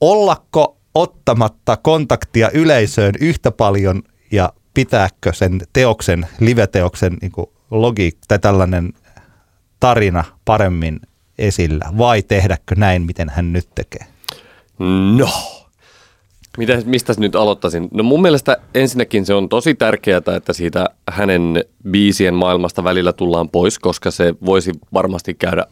[0.00, 4.02] ollako ottamatta kontaktia yleisöön yhtä paljon
[4.32, 7.32] ja pitääkö sen teoksen, live-teoksen niin
[7.70, 8.92] logiikka tai tällainen
[9.80, 11.00] tarina paremmin
[11.38, 14.06] esillä vai tehdäkö näin, miten hän nyt tekee?
[15.16, 15.59] No,
[16.58, 17.88] Miten, mistä nyt aloittaisin?
[17.92, 23.48] No mun mielestä ensinnäkin se on tosi tärkeää, että siitä hänen biisien maailmasta välillä tullaan
[23.48, 25.66] pois, koska se voisi varmasti käydä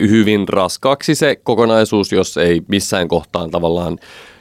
[0.00, 3.98] hyvin raskaaksi se kokonaisuus, jos ei missään kohtaan tavallaan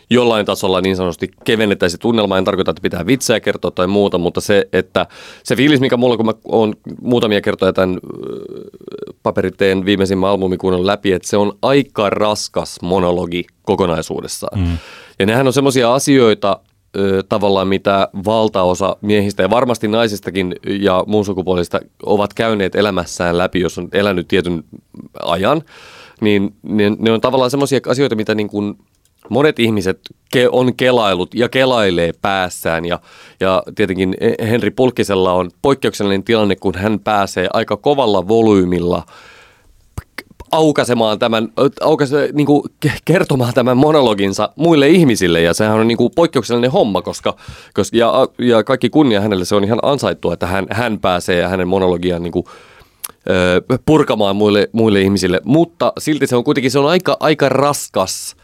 [0.10, 2.38] jollain tasolla niin sanotusti kevennettäisiin se tunnelma.
[2.38, 5.06] En tarkoita, että pitää vitsejä kertoa tai muuta, mutta se, että
[5.44, 8.00] se fiilis, mikä mulla, kun mä oon muutamia kertoja tämän
[9.24, 14.60] paperiteen viimeisimmän albumin kuunnellut läpi, että se on aika raskas monologi kokonaisuudessaan.
[14.60, 14.78] Mm.
[15.20, 16.60] Ja nehän on semmoisia asioita,
[17.30, 23.78] tavallaan mitä valtaosa miehistä ja varmasti naisistakin ja muun sukupuolista ovat käyneet elämässään läpi, jos
[23.78, 24.64] on elänyt tietyn
[25.24, 25.62] ajan,
[26.22, 28.78] niin ne, ne on tavallaan semmoisia asioita, mitä niin kuin
[29.30, 30.00] monet ihmiset
[30.38, 32.86] ke- on kelailut ja kelailee päässään.
[32.86, 33.00] Ja,
[33.40, 34.16] ja tietenkin
[34.50, 39.04] Henri Pulkkisella on poikkeuksellinen tilanne, kun hän pääsee aika kovalla volyymilla–
[40.52, 41.48] aukaisemaan tämän,
[41.82, 42.64] aukase, niin kuin
[43.06, 45.42] kertomaan tämän monologinsa muille ihmisille.
[45.42, 47.36] Ja sehän on niin kuin poikkeuksellinen homma, koska,
[47.74, 49.46] koska ja, ja kaikki kunnia hänelle.
[49.46, 52.46] Se on ihan ansaittua, että hän, hän pääsee ja hänen monologiaan niin kuin,
[53.86, 58.36] purkamaan muille, muille ihmisille, mutta silti se on kuitenkin se on aika, aika raskas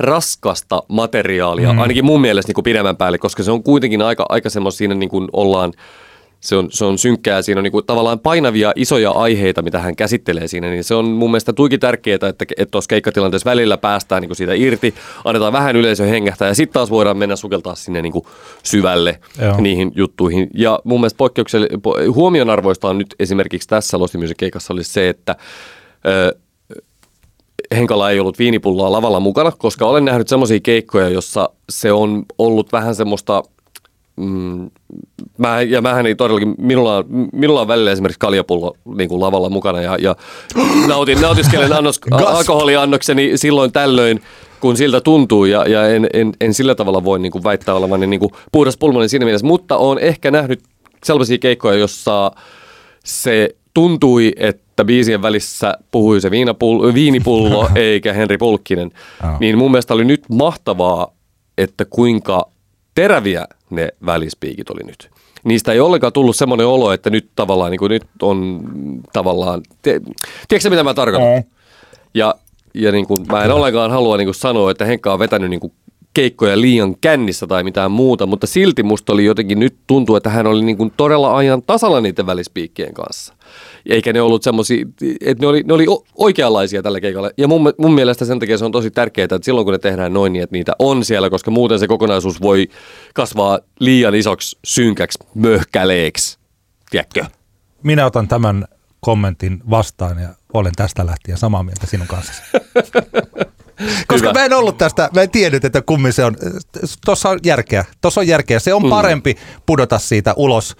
[0.00, 1.78] raskasta materiaalia, mm.
[1.78, 4.94] ainakin mun mielestä niin kuin pidemmän päälle, koska se on kuitenkin aika, aika semmoista, siinä
[4.94, 5.72] niin kuin ollaan
[6.44, 9.96] se on, se on synkkää, siinä on niin kuin tavallaan painavia isoja aiheita, mitä hän
[9.96, 14.22] käsittelee siinä, niin se on mun mielestä tuiki tärkeää, että, että tuossa keikkatilanteessa välillä päästään
[14.22, 18.02] niin kuin siitä irti, annetaan vähän yleisön hengähtää ja sitten taas voidaan mennä sukeltaa sinne
[18.02, 18.24] niin kuin
[18.62, 19.60] syvälle Joo.
[19.60, 20.50] niihin juttuihin.
[20.54, 21.80] Ja mun mielestä poikkeuksellinen,
[22.14, 25.36] huomionarvoista on nyt esimerkiksi tässä Lost keikassa oli se, että
[26.06, 26.38] ö,
[27.76, 32.72] Henkala ei ollut viinipulloa lavalla mukana, koska olen nähnyt semmoisia keikkoja, jossa se on ollut
[32.72, 33.42] vähän semmoista
[34.16, 34.70] mm,
[35.38, 39.48] mä, ja mähän ei todellakin, minulla on, minulla on välillä esimerkiksi kaljapullo niin kuin lavalla
[39.48, 40.16] mukana ja, ja
[40.88, 44.22] nautin, nautiskelen annos, alkoholiannokseni silloin tällöin,
[44.60, 48.06] kun siltä tuntuu ja, ja en, en, en, sillä tavalla voi niin kuin väittää olevani
[48.06, 50.60] niin kuin puhdas pulmonen siinä mielessä, mutta olen ehkä nähnyt
[51.04, 52.32] sellaisia keikkoja, jossa
[53.04, 58.90] se tuntui, että biisien välissä puhui se viinapullo, viinipullo eikä Henri Pulkkinen.
[59.24, 59.40] Oh.
[59.40, 61.14] Niin mun mielestä oli nyt mahtavaa,
[61.58, 62.53] että kuinka
[62.94, 65.10] teräviä ne välispiikit oli nyt.
[65.44, 68.60] Niistä ei ollenkaan tullut semmoinen olo, että nyt tavallaan, niin kuin nyt on
[69.12, 70.00] tavallaan, te,
[70.48, 71.44] tiedätkö mitä mä tarkoitan?
[72.14, 72.34] Ja,
[72.74, 75.60] ja niin kuin, mä en ollenkaan halua niin kuin sanoa, että Henkka on vetänyt niin
[75.60, 75.72] kuin
[76.14, 80.46] keikkoja liian kännissä tai mitään muuta, mutta silti musta oli jotenkin nyt tuntuu, että hän
[80.46, 83.34] oli niin kuin todella ajan tasalla niiden välispiikkien kanssa.
[83.90, 84.86] Eikä ne ollut semmoisia,
[85.20, 87.30] että ne oli, ne oli oikeanlaisia tällä keikalla.
[87.38, 90.12] Ja mun, mun mielestä sen takia se on tosi tärkeää, että silloin kun ne tehdään
[90.12, 92.68] noin, niin että niitä on siellä, koska muuten se kokonaisuus voi
[93.14, 96.38] kasvaa liian isoksi synkäksi möhkäleeksi.
[96.90, 97.24] Tiedätkö?
[97.82, 98.64] Minä otan tämän
[99.00, 102.32] kommentin vastaan ja olen tästä lähtien samaa mieltä sinun kanssa.
[104.08, 104.38] Koska Hyvä.
[104.40, 106.36] mä en ollut tästä, mä en tiennyt, että kummin se on.
[107.04, 108.58] Tuossa on järkeä, tuossa on järkeä.
[108.58, 108.88] Se on Mm.
[108.90, 110.76] parempi pudota siitä ulos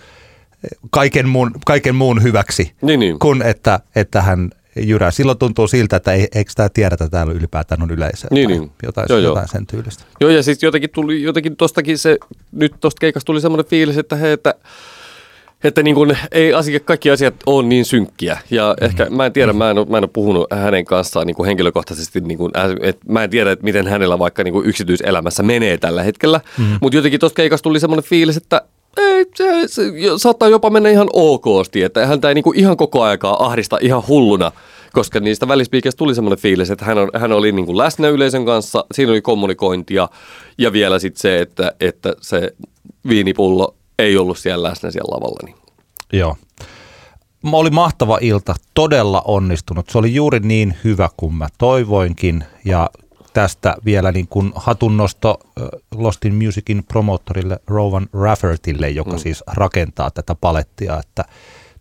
[0.90, 3.18] kaiken muun, kaiken muun hyväksi, Niin, niin.
[3.18, 5.10] kuin että, että hän jyrää.
[5.10, 8.28] Silloin tuntuu siltä, että ei, eikö tämä tiedä, että täällä ylipäätään on yleisö.
[8.30, 8.70] Niin, niin.
[8.82, 9.30] Jotain, Joo, joo.
[9.30, 10.04] jotain sen tyylistä.
[10.20, 12.18] Joo, ja siis jotenkin tuli, jotenkin tostakin se,
[12.52, 14.54] nyt tosta keikasta tuli semmoinen fiilis, että he, että
[15.64, 18.38] että niin kuin ei asia, kaikki asiat ole niin synkkiä.
[18.50, 18.86] Ja mm-hmm.
[18.86, 21.46] ehkä mä en tiedä, mä en, ole, mä en ole puhunut hänen kanssaan niin kuin
[21.46, 25.42] henkilökohtaisesti, niin kuin, äh, et mä en tiedä, että miten hänellä vaikka niin kuin yksityiselämässä
[25.42, 26.40] menee tällä hetkellä.
[26.58, 26.78] Mm-hmm.
[26.80, 28.62] Mutta jotenkin tuosta keikasta tuli semmoinen fiilis, että
[28.96, 29.82] ei, se, se,
[30.16, 34.02] saattaa jopa mennä ihan okosti, että häntä ei niin kuin ihan koko aikaa ahdista ihan
[34.08, 34.52] hulluna
[34.94, 38.44] koska niistä välispiikeistä tuli semmoinen fiilis, että hän, on, hän oli niin kuin läsnä yleisön
[38.44, 40.08] kanssa, siinä oli kommunikointia
[40.58, 42.50] ja vielä sitten se, että, että se
[43.08, 45.38] viinipullo ei ollut siellä läsnä siellä lavalla.
[45.44, 45.56] Niin.
[46.12, 46.36] Joo.
[47.52, 49.90] Oli mahtava ilta, todella onnistunut.
[49.90, 52.90] Se oli juuri niin hyvä kuin mä toivoinkin ja
[53.34, 59.18] tästä vielä niin kuin hatunnosto äh, Lost in Musicin promoottorille Rowan Raffertille, joka mm.
[59.18, 61.24] siis rakentaa tätä palettia, että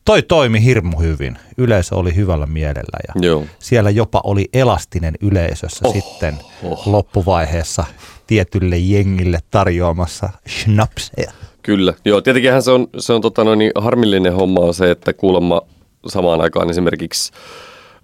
[0.05, 1.37] toi toimi hirmu hyvin.
[1.57, 3.43] Yleisö oli hyvällä mielellä ja Joo.
[3.59, 6.87] siellä jopa oli elastinen yleisössä oh, sitten oh.
[6.87, 7.83] loppuvaiheessa
[8.27, 11.31] tietylle jengille tarjoamassa schnapseja.
[11.61, 11.93] Kyllä.
[12.05, 15.61] Joo, tietenkinhän se on, se on tota noin, niin harmillinen homma on se, että kuulemma
[16.07, 17.31] samaan aikaan esimerkiksi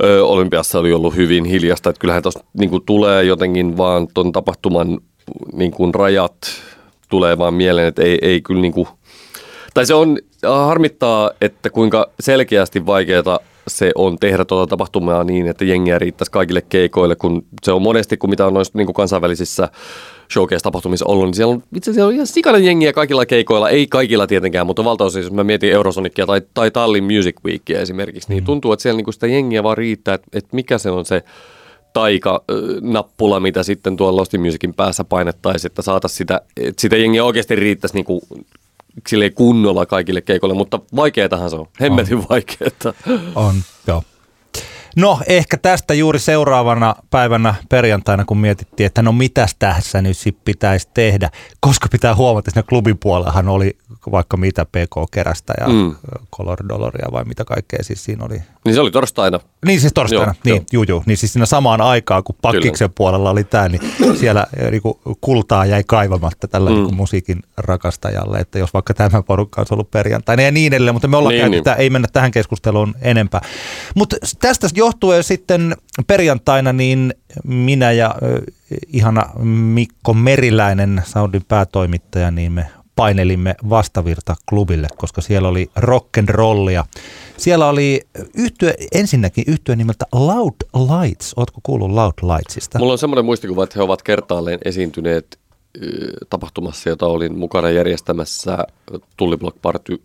[0.03, 1.89] ö, Olympiassa oli ollut hyvin hiljasta.
[1.89, 4.99] Että kyllähän tuossa niin tulee jotenkin vaan tuon tapahtuman
[5.53, 6.37] niin kuin rajat
[7.09, 8.87] tulee vaan mieleen, että ei, ei kyllä niin kuin,
[9.73, 15.65] tai se on harmittaa, että kuinka selkeästi vaikeaa se on tehdä tuota tapahtumaa niin, että
[15.65, 19.69] jengiä riittäisi kaikille keikoille, kun se on monesti, kun mitä on noissa niin kansainvälisissä
[20.33, 24.27] showcase-tapahtumissa ollut, niin siellä on, itse asiassa on ihan sikainen jengiä kaikilla keikoilla, ei kaikilla
[24.27, 28.73] tietenkään, mutta valtaosin, jos mä mietin Eurosonicia tai, tai Tallinn Music Weekia esimerkiksi, niin tuntuu,
[28.73, 31.23] että siellä niin sitä jengiä vaan riittää, että, että mikä se on se
[31.93, 37.23] taika-nappula, mitä sitten tuolla Lost in Musicin päässä painettaisiin, että saataisiin sitä, että sitä jengiä
[37.23, 38.21] oikeasti riittäisi niin kuin
[39.07, 41.67] silleen kunnolla kaikille keikoille, mutta vaikeetahan se on.
[41.81, 42.93] Hemmetin vaikeeta.
[43.35, 43.55] On,
[43.87, 44.03] joo.
[44.95, 50.37] No ehkä tästä juuri seuraavana päivänä perjantaina, kun mietittiin, että no mitäs tässä nyt sit
[50.45, 53.77] pitäisi tehdä, koska pitää huomata, että siinä klubin puolellahan oli
[54.11, 55.95] vaikka mitä PK-kerästä ja Mm.
[56.37, 58.41] Color Doloria vai mitä kaikkea siis siinä oli.
[58.65, 59.39] Niin se oli torstaina.
[59.65, 60.65] Niin siis torstaina, Joo, niin, joo.
[60.73, 61.03] juu, juu.
[61.05, 63.81] niin siis siinä samaan aikaan, kun pakkiksen puolella oli tämä, niin
[64.19, 66.75] siellä eh, niinku, kultaa jäi kaivamatta tällä Mm.
[66.75, 71.07] niinku, musiikin rakastajalle, että jos vaikka tämä porukka olisi ollut perjantaina ja niin edelleen, mutta
[71.07, 71.79] me ollaan Niin, käyty, niin.
[71.79, 73.41] ei mennä tähän keskusteluun enempää.
[73.95, 75.75] Mutta tästä johtuen sitten
[76.07, 77.13] perjantaina niin
[77.43, 78.15] minä ja
[78.87, 82.65] ihana Mikko Meriläinen, Soundin päätoimittaja, niin me
[82.95, 86.85] painelimme vastavirta klubille, koska siellä oli rock'n'rollia.
[87.37, 88.01] Siellä oli
[88.33, 91.33] yhtye, ensinnäkin yhtye nimeltä Loud Lights.
[91.37, 92.79] Ootko kuullut Loud Lightsista?
[92.79, 95.39] Mulla on semmoinen muistikuva, että he ovat kertaalleen esiintyneet
[96.29, 98.57] tapahtumassa, jota olin mukana järjestämässä
[99.17, 100.01] Tulli Block Party.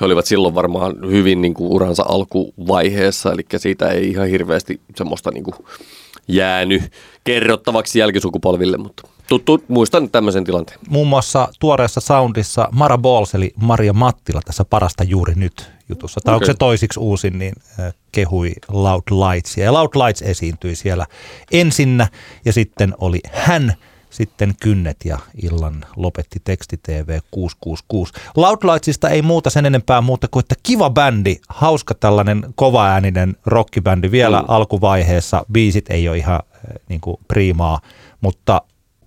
[0.00, 5.30] He olivat silloin varmaan hyvin niin kuin uransa alkuvaiheessa, eli siitä ei ihan hirveästi semmoista
[5.30, 5.54] niin kuin
[6.28, 6.82] jäänyt
[7.24, 10.78] kerrottavaksi jälkisukupolville, mutta tuttu, muistan tämmöisen tilanteen.
[10.88, 16.20] Muun muassa tuoreessa soundissa Mara Balls eli Maria Mattila tässä parasta juuri nyt jutussa.
[16.24, 16.36] Tai okay.
[16.36, 17.52] onko se toisiksi uusin, niin
[18.12, 19.64] kehui Loud Lightsia.
[19.64, 21.06] Ja Loud Lights esiintyi siellä
[21.52, 22.08] ensinnä
[22.44, 23.74] ja sitten oli hän,
[24.10, 28.12] sitten Kynnet ja illan lopetti Teksti TV 666.
[28.36, 34.10] Loud Lightsista ei muuta sen enempää muuta kuin, että kiva bändi, hauska tällainen kovaääninen rockibändi
[34.10, 34.44] vielä Mm.
[34.48, 35.44] alkuvaiheessa.
[35.52, 37.80] Biisit ei ole ihan äh, niin kuin priimaa,
[38.20, 38.62] mutta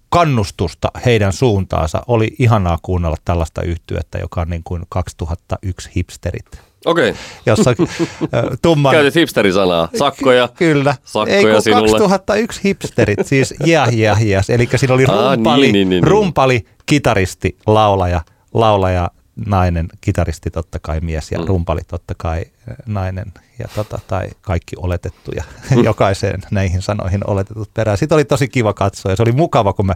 [0.09, 2.03] kannustusta heidän suuntaansa.
[2.07, 6.45] Oli ihanaa kuunnella tällaista yhtyettä, joka on niin kuin 2001 hipsterit,
[6.85, 7.13] Okei,
[7.45, 7.73] jossa
[8.61, 8.91] tumman...
[8.91, 9.89] käytit hipsterisanaa.
[9.99, 10.49] Sakkoja.
[10.57, 10.95] Kyllä.
[11.03, 11.99] Sakkoja Ei kun sinulle.
[11.99, 14.49] 2001 hipsterit, siis yeah, yeah, yes.
[14.49, 16.03] Eli siinä oli Aa, rumpali, niin, niin, niin, niin.
[16.03, 18.21] rumpali, kitaristi, laulaja,
[18.53, 19.09] laulaja
[19.45, 21.45] nainen, kitaristi totta kai mies ja Mm.
[21.47, 25.43] rumpali totta kai äh, nainen ja tota, tai kaikki oletettuja,
[25.83, 27.97] jokaiseen näihin sanoihin oletetut perään.
[27.97, 29.93] Sitten oli tosi kiva katsoa ja se oli mukava, kun me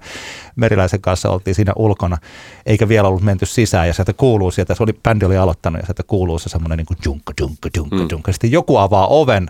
[0.56, 2.18] Meriläisen kanssa oltiin siinä ulkona,
[2.66, 5.86] eikä vielä ollut menty sisään ja sieltä kuuluu sieltä, se oli, bändi oli aloittanut ja
[5.86, 8.34] sieltä kuuluu se semmoinen niin kuin junkka, junkka, junkka, Mm.
[8.34, 9.48] Sitten joku avaa oven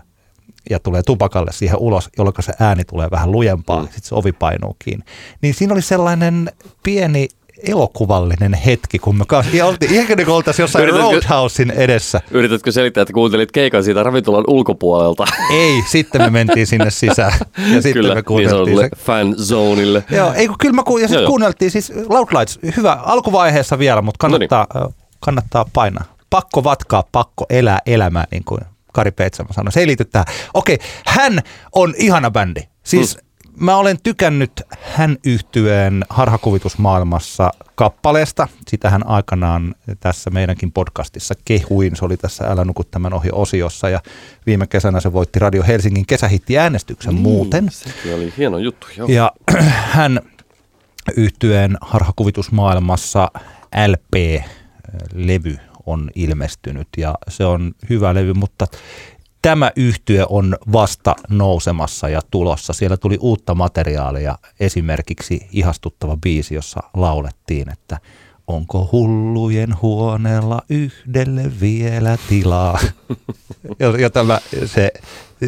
[0.69, 3.85] ja tulee tupakalle siihen ulos, jolloin se ääni tulee vähän lujempaa, Mm.
[3.85, 5.05] sitten se ovi painuu kiinni.
[5.41, 6.51] Niin siinä oli sellainen
[6.83, 7.27] pieni
[7.67, 9.23] elokuvallinen hetki, kun me
[9.63, 12.21] oltiin, ihan niin kuin oltaisiin jossain Yritätkö- Roadhousein edessä.
[12.31, 15.25] Yritätkö selittää, että kuuntelit keikan siitä ravintolan ulkopuolelta?
[15.53, 19.05] Ei, sitten me mentiin sinne sisään ja sitten Kyllä, me niin kuunneltiin sanotulle se.
[19.05, 20.03] fan zoneille.
[20.11, 24.01] Joo, ei kun kyllä mä ku, ja sitten kuunneltiin siis Loud Lights, hyvä alkuvaiheessa vielä,
[24.01, 24.31] mutta niin.
[24.49, 24.89] kannattaa, ö,
[25.19, 26.03] kannattaa painaa.
[26.29, 28.61] Pakko vatkaa, pakko elää elämää, niin kuin
[28.93, 29.71] Kari Peitsamo sanoi.
[29.71, 30.25] Se ei liity tähän.
[30.53, 31.39] Okei, hän
[31.75, 32.61] on ihana bändi.
[32.83, 33.17] Siis
[33.59, 38.47] mä olen tykännyt hän yhtyeen harhakuvitusmaailmassa kappaleesta.
[38.67, 41.95] Sitähän aikanaan tässä meidänkin podcastissa kehuin.
[41.95, 44.01] Se oli tässä Älä nuku tämän ohi osiossa ja
[44.45, 47.71] viime kesänä se voitti Radio Helsingin kesähittiäänestyksen muuten.
[47.71, 49.07] Sekin oli hieno juttu, joo.
[49.07, 49.31] Ja
[49.95, 50.19] hän
[51.17, 53.31] yhtyeen harhakuvitusmaailmassa
[53.87, 58.67] LP-levy on ilmestynyt ja se on hyvä levy, mutta
[59.45, 62.73] tämä yhtye on vasta nousemassa ja tulossa.
[62.73, 67.97] Siellä tuli uutta materiaalia, esimerkiksi ihastuttava biisi, jossa laulettiin, että
[68.47, 72.79] onko hullujen huoneella yhdelle vielä tilaa,
[74.01, 74.91] jota mä, se,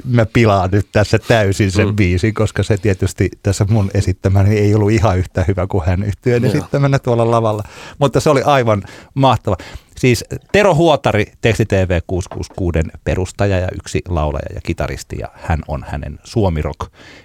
[0.06, 1.96] mä pilaan nyt tässä täysin sen Mm.
[1.96, 6.40] biisin, koska se tietysti tässä mun esittämäni ei ollut ihan yhtä hyvä kuin hän Joo.
[6.44, 7.64] esittämänä tuolla lavalla,
[8.00, 9.58] mutta se oli aivan mahtava.
[9.98, 15.86] Siis Tero Huotari, Teksti TV 666 perustaja ja yksi laulaja ja kitaristi ja hän on
[15.88, 16.80] hänen Suomi Rock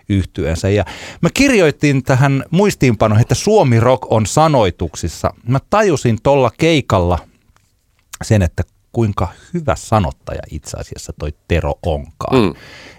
[0.09, 0.69] yhtyeensä.
[0.69, 0.85] Ja
[1.21, 5.35] mä kirjoitin tähän muistiinpanoihin, että Suomi Rock on sanoituksissa.
[5.49, 7.19] Mä tajusin tuolla keikalla
[8.25, 8.63] sen, että
[8.93, 12.43] kuinka hyvä sanottaja itse asiassa toi Tero onkaan.
[12.43, 12.55] Mm.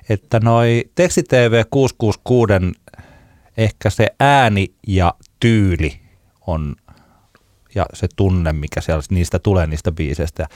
[0.10, 2.82] Että noi Teksti TV 666
[3.58, 6.00] ehkä se ääni ja tyyli
[6.48, 6.76] on
[7.76, 10.48] ja se tunne, mikä siellä niistä tulee niistä biiseistä,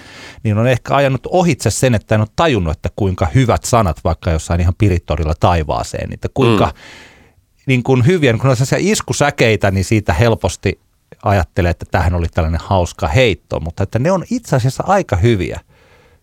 [0.44, 4.32] niin on ehkä ajanut ohitse sen, että en ole tajunnut, että kuinka hyvät sanat vaikka
[4.32, 6.72] jossain ihan pirittorilla taivaaseen, että kuinka Mm.
[7.66, 10.80] niin kuin hyviä, kun on sellaisia iskusäkeitä, niin siitä helposti
[11.24, 15.60] ajattelee, että tähän oli tällainen hauska heitto, mutta että ne on itse asiassa aika hyviä.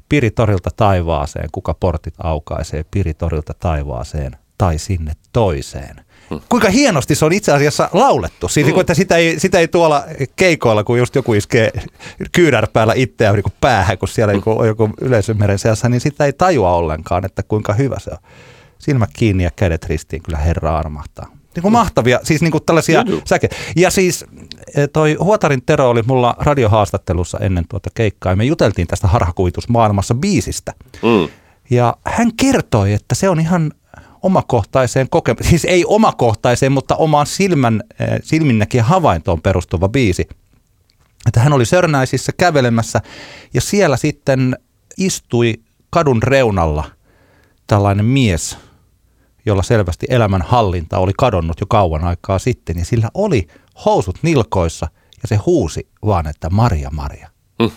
[0.08, 6.04] Piritorilta taivaaseen, kuka portit aukaisee, piritorilta taivaaseen tai sinne toiseen.
[6.48, 8.48] Kuinka hienosti se on itse asiassa laulettu.
[8.48, 8.80] Siis, mm.
[8.80, 10.04] että sitä ei, sitä ei tuolla
[10.36, 11.72] keikoilla, kun just joku iskee
[12.32, 16.32] kyynärpäällä itseään niin kuin päähän, kun siellä joku, on joku yleisömeren seassa, niin sitä ei
[16.32, 18.18] tajua ollenkaan, että kuinka hyvä se on.
[18.78, 21.33] Silmät kiinni ja kädet ristiin, kyllä Herra armahtaa.
[21.54, 23.48] Niin kuin mahtavia, siis niin kuin tällaisia säke.
[23.76, 24.24] Ja siis
[24.76, 30.14] eh, toi Huotarin Tero oli mulla radiohaastattelussa ennen tuota keikkaa, ja me juteltiin tästä harhakuvitusmaailmassa
[30.14, 30.72] biisistä.
[31.02, 31.28] Mm.
[31.70, 33.72] Ja hän kertoi, että se on ihan
[34.22, 40.28] omakohtaiseen kokemukseen, siis ei omakohtaiseen, mutta omaan silmän, eh, silminnäkin havaintoon perustuva biisi.
[41.26, 43.00] Että hän oli Sörnäisissä kävelemässä
[43.54, 44.58] ja siellä sitten
[44.98, 45.54] istui
[45.90, 46.84] kadun reunalla
[47.66, 48.58] tällainen mies,
[49.46, 53.46] jolla selvästi elämän hallinta oli kadonnut jo kauan aikaa sitten ja sillä oli
[53.84, 54.88] housut nilkoissa
[55.22, 57.30] ja se huusi vaan, että Maria, Maria.
[57.62, 57.70] Mm.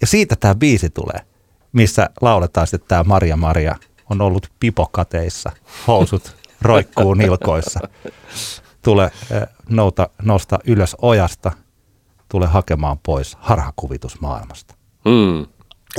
[0.00, 1.20] Ja siitä tämä biisi tulee,
[1.72, 3.76] missä lauletaan sitten, että tämä Maria Maria
[4.10, 5.52] on ollut pipokateissa,
[5.86, 7.80] housut roikkuu nilkoissa.
[8.82, 11.52] Tule äh, nouta, nosta ylös ojasta,
[12.28, 14.74] tule hakemaan pois harhakuvitusmaailmasta.
[15.04, 15.46] Mm.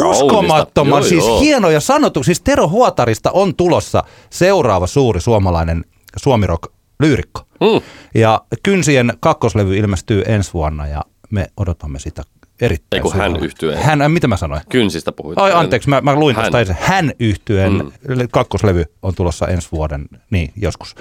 [0.06, 1.10] Uskomattoman, Kaunista.
[1.10, 1.40] siis Joo, joo.
[1.42, 2.26] hienoja sanotuksia.
[2.30, 5.86] Siis Tero Huotarista on tulossa seuraava suuri suomalainen
[6.18, 7.42] suomirock lyyrikko.
[7.62, 7.82] Mm.
[8.16, 12.24] Ja Kynsien kakkoslevy ilmestyy ensi vuonna ja me odotamme sitä
[12.62, 13.84] erittäin Ei kun hän yhtyeen.
[13.84, 14.62] Hän, äh, mitä mä sanoin?
[14.70, 15.38] Kynsistä puhuit.
[15.40, 16.56] Ai anteeksi, mä, mä luin Hän.
[16.56, 16.76] ensin.
[16.80, 17.92] Hän yhtyeen Mm.
[18.32, 20.96] kakkoslevy on tulossa ensi vuoden, niin joskus.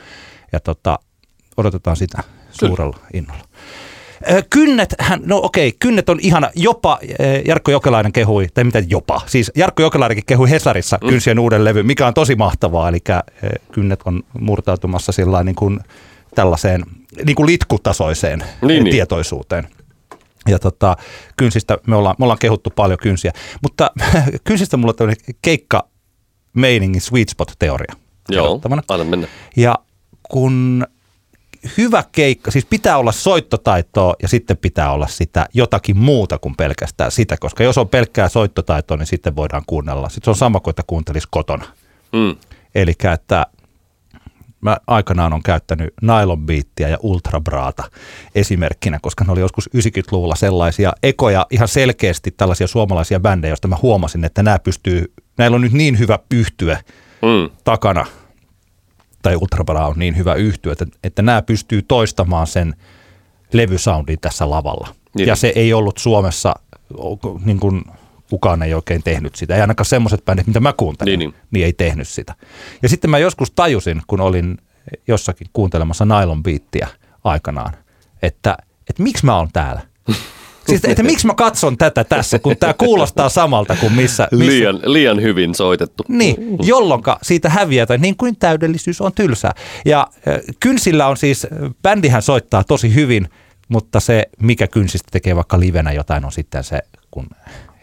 [0.52, 0.98] Ja tota,
[1.56, 3.42] odotetaan sitä suurella innolla.
[4.50, 6.98] Kynnet, hän, no okei, kynnet on ihana, jopa
[7.46, 11.08] Jarkko Jokelainen kehui, tai mitä jopa, siis Jarkko Jokelainenkin kehui Hesarissa mm.
[11.08, 12.98] kynsien uuden levy, mikä on tosi mahtavaa, eli
[13.72, 15.80] kynnet on murtautumassa sillä niin kuin
[16.34, 16.82] tällaiseen
[17.24, 18.92] niin kuin litkutasoiseen Niin, niin, niin.
[18.92, 19.68] tietoisuuteen.
[20.48, 20.96] Ja tota,
[21.36, 23.90] kynsistä me ollaan, me ollaan kehuttu paljon kynsiä, mutta
[24.44, 25.88] kynsistä mulla on tämmöinen keikka
[26.52, 27.94] meiningin sweet spot-teoria.
[28.28, 28.82] Joo, kerrottavana.
[28.88, 29.26] anna mennä.
[29.56, 29.74] Ja
[30.28, 30.86] kun
[31.78, 37.12] hyvä keikka, siis pitää olla soittotaitoa ja sitten pitää olla sitä jotakin muuta kuin pelkästään
[37.12, 40.08] sitä, koska jos on pelkkää soittotaitoa, niin sitten voidaan kuunnella.
[40.08, 41.64] Sitten se on sama kuin, että kuuntelisi kotona.
[42.12, 42.36] Mm.
[42.74, 43.46] Eli että
[44.60, 47.84] mä aikanaan on käyttänyt Nylon Beatia ja Ultra Braata
[48.34, 53.76] esimerkkinä, koska ne oli joskus 90-luvulla sellaisia ekoja ihan selkeästi tällaisia suomalaisia bändejä, joista mä
[53.82, 56.78] huomasin, että nämä pystyy, näillä on nyt niin hyvä yhtye
[57.22, 57.50] Mm.
[57.64, 58.06] takana,
[59.22, 62.74] tai Ultra Bra on niin hyvä yhtye, että, että nämä pystyy toistamaan sen
[63.52, 64.88] levysoundin tässä lavalla.
[65.14, 65.28] Niin.
[65.28, 66.54] Ja se ei ollut Suomessa,
[67.44, 67.84] niin kuin
[68.30, 69.54] kukaan ei oikein tehnyt sitä.
[69.54, 71.46] Ei ainakaan semmoiset bändit, mitä mä kuuntelin, Niin, niin, niin.
[71.50, 72.34] niin ei tehnyt sitä.
[72.82, 74.58] Ja sitten mä joskus tajusin, kun olin
[75.08, 76.88] jossakin kuuntelemassa Nylon Beattiä
[77.24, 77.72] aikanaan,
[78.22, 78.56] että,
[78.90, 79.80] että miksi mä oon täällä.
[80.68, 84.80] Siis, että miksi mä katson tätä tässä, kun tämä kuulostaa samalta kuin missä, missä Liian,
[84.84, 86.04] liian hyvin soitettu.
[86.08, 89.52] niin, jolloin siitä häviää, tai niin kuin täydellisyys on tylsää.
[89.84, 90.06] Ja
[90.60, 91.46] Kynsillä on siis,
[91.82, 93.28] bändihän soittaa tosi hyvin,
[93.68, 97.26] mutta se, mikä Kynsistä tekee vaikka livenä jotain, on sitten se, kun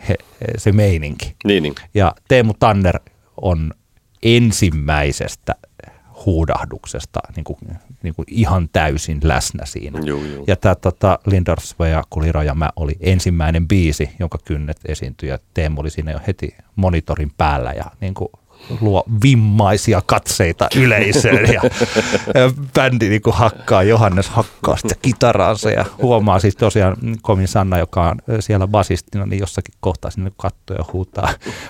[0.10, 0.16] he,
[0.58, 1.36] se meininki.
[1.46, 1.76] Niin, niin.
[1.94, 3.00] Ja Teemu Tanner
[3.42, 3.72] on
[4.24, 5.56] ensimmäisestä
[6.26, 7.58] huudahduksesta niin kuin,
[8.06, 9.99] niin kuin ihan täysin läsnä siinä.
[10.06, 10.43] Juu, juu.
[10.47, 15.39] Ja tämä tota, Lindors ja Kuliro ja mä oli ensimmäinen biisi, jonka kynnet esiintyi ja
[15.53, 18.30] Teemu oli siinä jo heti monitorin päällä ja niin kuin
[18.82, 21.62] luo vimmaisia katseita yleisöön ja,
[22.74, 28.10] bändi niin kuin hakkaa, Johannes hakkaa sitä kitaraansa ja huomaa siis tosiaan Komin Sanna, joka
[28.10, 31.30] on siellä basistina, niin jossakin kohtaa sinne kattoo ja huutaa,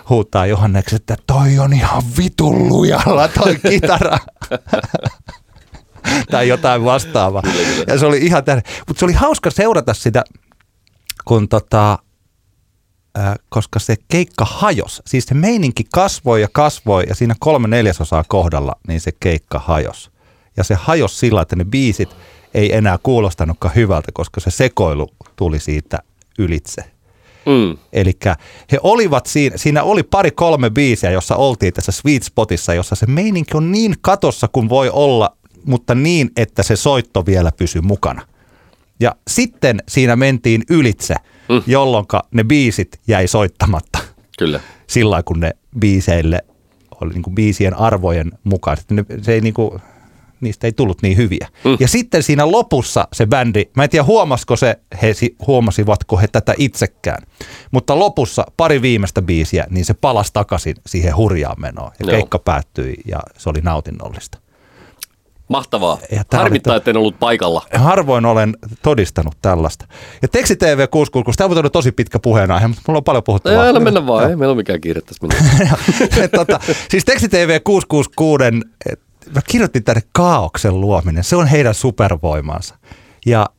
[0.09, 4.17] huutaa Johanneksi, että toi on ihan vitun lujalla toi kitara
[6.31, 7.43] tai jotain vastaavaa.
[7.87, 8.63] Ja se oli ihan täynnä.
[8.87, 10.23] Mutta se oli hauska seurata sitä,
[11.25, 11.99] kun tota,
[13.19, 15.01] äh, koska se keikka hajos.
[15.07, 20.11] Siis se meininki kasvoi ja kasvoi ja siinä kolme neljäsosaa kohdalla, niin se keikka hajos.
[20.57, 22.09] Ja se hajos sillä, että ne biisit
[22.53, 25.99] ei enää kuulostanutkaan hyvältä, koska se sekoilu tuli siitä
[26.39, 26.83] ylitse.
[27.45, 27.77] Mm.
[27.93, 28.13] Eli
[28.71, 33.05] he olivat siinä, siinä oli pari kolme biisiä, jossa oltiin tässä sweet spotissa, jossa se
[33.05, 38.21] meininki on niin katossa kuin voi olla, mutta niin, että se soitto vielä pysyy mukana.
[38.99, 41.15] Ja sitten siinä mentiin ylitse,
[41.49, 41.63] mm.
[41.67, 43.99] jolloin ne biisit jäi soittamatta
[44.37, 44.59] Kyllä.
[44.87, 46.41] sillä kun ne biiseille
[47.01, 48.77] oli niin kuin biisien arvojen mukaan.
[48.89, 49.81] Ne, se ei niin kuin,
[50.41, 51.47] niistä ei tullut niin hyviä.
[51.63, 51.77] Mm.
[51.79, 56.27] Ja sitten siinä lopussa se bändi, mä en tiedä huomasiko se, he si- huomasivatko he
[56.27, 57.23] tätä itsekään,
[57.71, 61.91] mutta lopussa pari viimeistä biisiä, niin se palasi takaisin siihen hurjaan menoon.
[61.99, 62.11] Ja Joo.
[62.11, 64.37] keikka päättyi ja se oli nautinnollista.
[65.47, 65.97] Mahtavaa.
[66.11, 67.61] Ja tää oli Harmittaa, to- että en ollut paikalla.
[67.73, 69.85] Harvoin olen todistanut tällaista.
[70.21, 73.61] Ja Teksti TV 666, tämä on tosi pitkä puheenaihe, mutta mulla on paljon puhuttavaa.
[73.61, 75.27] Ei, aina mennä vaan, ei meillä ole mikään kiire tässä.
[76.21, 78.43] Ja, tota, siis Teksti TV 666,
[78.91, 78.99] et,
[79.35, 82.75] mä kirjoitin tänne kaauksen luominen, se on heidän supervoimansa.
[83.25, 83.49] Ja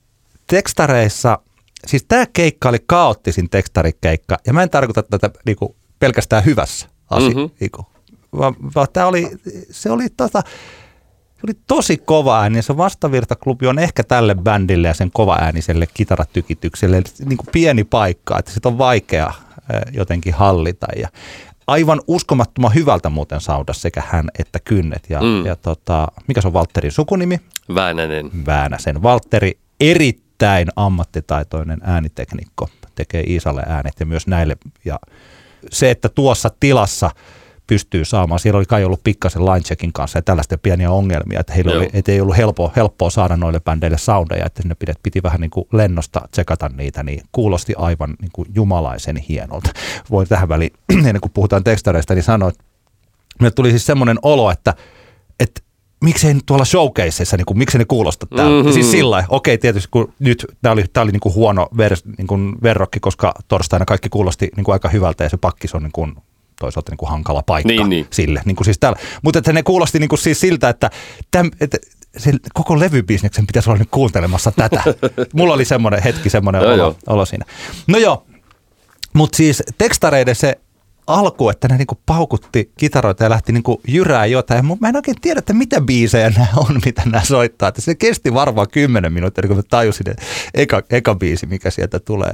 [0.47, 1.39] tekstareissa,
[1.87, 7.31] siis tämä keikka oli kaoottisin tekstarikeikka, ja mä en tarkoita tätä niinku, pelkästään hyvässä asiassa,
[7.31, 7.41] Mhm.
[7.41, 7.57] mm-hmm.
[7.61, 7.87] niinku,
[8.39, 9.31] vaan, vaan tämä oli,
[9.71, 10.43] se oli tota,
[11.37, 12.63] se oli tosi kova ääni.
[12.63, 18.51] Se vastavirtaklubi on ehkä tälle bändille ja sen kovaääniselle kitaratykitykselle niin kuin pieni paikka, että
[18.51, 19.33] sitä on vaikea
[19.93, 20.87] jotenkin hallita.
[20.97, 21.09] Ja
[21.67, 25.03] aivan uskomattoman hyvältä muuten sauda sekä hän että kynnet.
[25.09, 25.47] Ja, mm.
[25.47, 27.41] ja tota, mikä se on Valtterin sukunimi?
[27.75, 28.31] Väänänen.
[28.47, 29.03] Väänäsen.
[29.03, 34.57] Valtteri erittäin ammattitaitoinen ääniteknikko, tekee Iisalle äänet ja myös näille.
[34.85, 34.99] Ja
[35.71, 37.11] se, että tuossa tilassa
[37.67, 41.73] pystyy saamaan, siellä oli kai ollut pikkasen linecheckin kanssa ja tällaista pieniä ongelmia, että heillä
[41.73, 41.81] Joo.
[41.81, 45.41] oli, että ei ollut helppoa, helppoa saada noille bändeille soundeja, että sinne piti, piti vähän
[45.41, 49.71] niin kuin lennosta tsekata niitä, niin kuulosti aivan niin kuin jumalaisen hienolta.
[50.11, 50.73] Voin tähän väliin,
[51.09, 52.65] ennen kuin puhutaan tekstareista, niin sanoa, että
[53.41, 54.75] meille tuli siis semmoinen olo, että,
[55.41, 55.61] että
[56.05, 58.51] miksei nyt tuolla showcaseissa, niin kuin, miksi ne kuulosta täällä.
[58.51, 58.57] Mhm.
[58.57, 58.73] Mm-hmm.
[58.73, 62.27] Siis sillä okei tietysti kun nyt tämä oli, tää oli niin kuin huono ver, niin
[62.27, 65.93] kuin verrokki, koska torstaina kaikki kuulosti niin kuin aika hyvältä ja se pakkis on niin
[65.93, 66.17] kuin
[66.61, 68.07] toisaalta niin kuin hankala paikka Niin, niin.
[68.11, 68.43] sille.
[68.45, 68.99] Niin kuin siis täällä.
[69.23, 70.91] Mutta että ne kuulosti niin kuin siis siltä, että,
[71.31, 71.79] täm, että
[72.17, 74.83] se koko levybisneksen pitäisi olla nyt kuuntelemassa tätä.
[75.35, 76.97] Mulla oli semmoinen hetki, semmoinen Joo, olo, joo.
[77.07, 77.45] olo siinä.
[77.87, 78.27] No joo,
[79.13, 80.61] mutta siis tekstareiden se
[81.07, 84.65] alku, että ne niinku paukutti kitaroita ja lähti niinku jyrää jotain.
[84.81, 87.69] Mä en oikein tiedä, että mitä biisejä nämä on, mitä nämä soittaa.
[87.69, 90.23] Että se kesti varmaan kymmenen minuuttia, ennen kuin mä tajusin, että
[90.55, 92.33] eka, eka biisi, mikä sieltä tulee.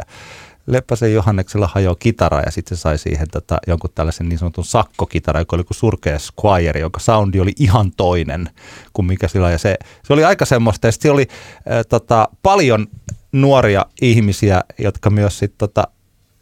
[0.67, 5.41] Leppäsen Johanneksella hajoaa kitara ja sitten se sai siihen tota, jonkun tällaisen niin sanotun sakkokitara,
[5.41, 8.51] joka oli kuin surkea Squire, jonka soundi oli ihan toinen
[8.93, 10.87] kuin mikä sillä ja se, se oli aika semmoista.
[10.87, 11.27] Ja sitten oli
[11.71, 12.87] äh, tota, paljon
[13.33, 15.85] nuoria ihmisiä, jotka myös sit, tota,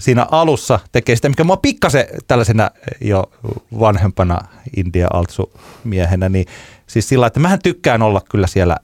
[0.00, 3.32] siinä alussa tekee sitä, mikä mua pikkasen tällaisena jo
[3.80, 4.38] vanhempana
[4.76, 5.52] India Altsu
[5.84, 6.46] miehenä, niin
[6.86, 8.76] siis sillä, että mähän tykkään olla kyllä siellä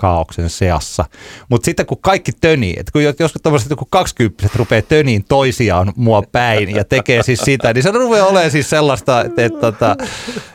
[0.00, 1.04] kaauksen seassa.
[1.48, 6.22] Mutta sitten kun kaikki tönii, että kun joskus tämmöiset joku 20 rupeaa töniin toisiaan mua
[6.32, 9.96] päin ja tekee siis sitä, niin se rupeaa olemaan siis sellaista, että, että, että,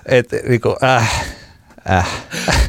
[0.05, 1.35] että niin kuin, äh,
[1.89, 2.07] Äh.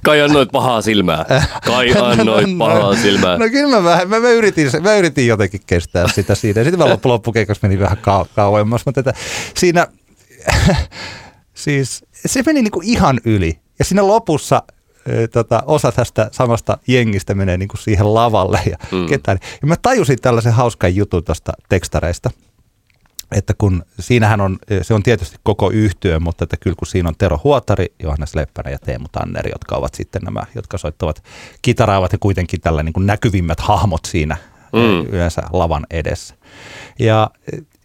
[0.04, 1.24] Kai annoit pahaa silmää.
[1.66, 3.38] Kai annoit pahaa silmää.
[3.38, 6.64] No kyllä mä, vähän, mä, mä, yritin, mä yritin jotenkin kestää sitä siinä.
[6.64, 9.14] Sitten mä loppu, loppukeikossa meni vähän kau, kauemmas, mutta että
[9.54, 9.86] siinä,
[11.54, 13.58] siis se meni niinku ihan yli.
[13.78, 14.62] Ja siinä lopussa
[15.32, 19.06] tota, osa tästä samasta jengistä menee niinku siihen lavalle ja mm.
[19.06, 19.38] ketään.
[19.62, 22.30] Ja mä tajusin tällaisen hauskan jutun tuosta tekstareista
[23.32, 27.14] että kun siinähän on, se on tietysti koko yhtyö, mutta että kyllä kun siinä on
[27.18, 31.22] Tero Huotari, Johannes Leppänen ja Teemu Tanneri, jotka ovat sitten nämä, jotka soittavat
[31.62, 34.36] kitaraa, ovat ja kuitenkin tällä niin kuin näkyvimmät hahmot siinä
[34.72, 35.06] mm.
[35.12, 36.34] yleensä lavan edessä.
[36.98, 37.30] Ja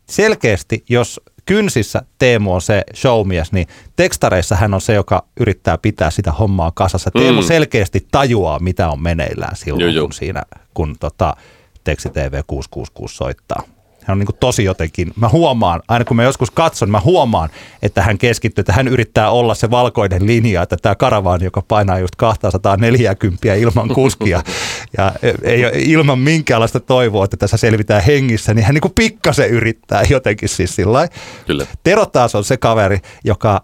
[0.09, 6.11] selkeästi, jos kynsissä Teemu on se showmies, niin tekstareissa hän on se, joka yrittää pitää
[6.11, 7.11] sitä hommaa kasassa.
[7.11, 7.47] Teemu mm.
[7.47, 10.01] selkeästi tajuaa, mitä on meneillään silloin, jo.
[10.01, 11.35] kun siinä, kun tota,
[11.83, 13.63] Teksti TV 666 soittaa.
[14.03, 17.49] Hän on niin tosi jotenkin, mä huomaan, aina kun mä joskus katson, mä huomaan,
[17.81, 21.99] että hän keskittyy, että hän yrittää olla se valkoinen linja, että tämä karavaani, joka painaa
[21.99, 24.43] just 240 ilman kuskia
[24.97, 25.11] ja
[25.43, 30.49] ei ole ilman minkäänlaista toivoa, että tässä selvitään hengissä, niin hän niin pikkasen yrittää jotenkin
[30.49, 31.07] siis sillä
[31.47, 31.67] Kyllä.
[31.83, 33.63] Tero taas on se kaveri, joka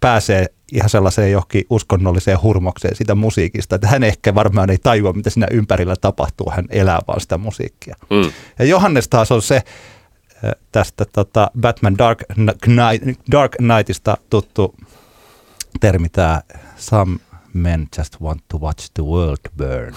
[0.00, 5.30] pääsee ihan sellaiseen johonkin uskonnolliseen hurmokseen sitä musiikista, että hän ehkä varmaan ei tajua, mitä
[5.30, 7.96] siinä ympärillä tapahtuu, hän elää vaan sitä musiikkia.
[8.10, 8.32] Mm.
[8.58, 12.24] Ja Johannes taas on se äh, tästä tota Batman Dark,
[12.62, 14.74] Knight, Dark Knightista tuttu
[15.80, 16.40] termi tämä
[16.76, 17.18] Some
[17.52, 19.94] men just want to watch the world burn.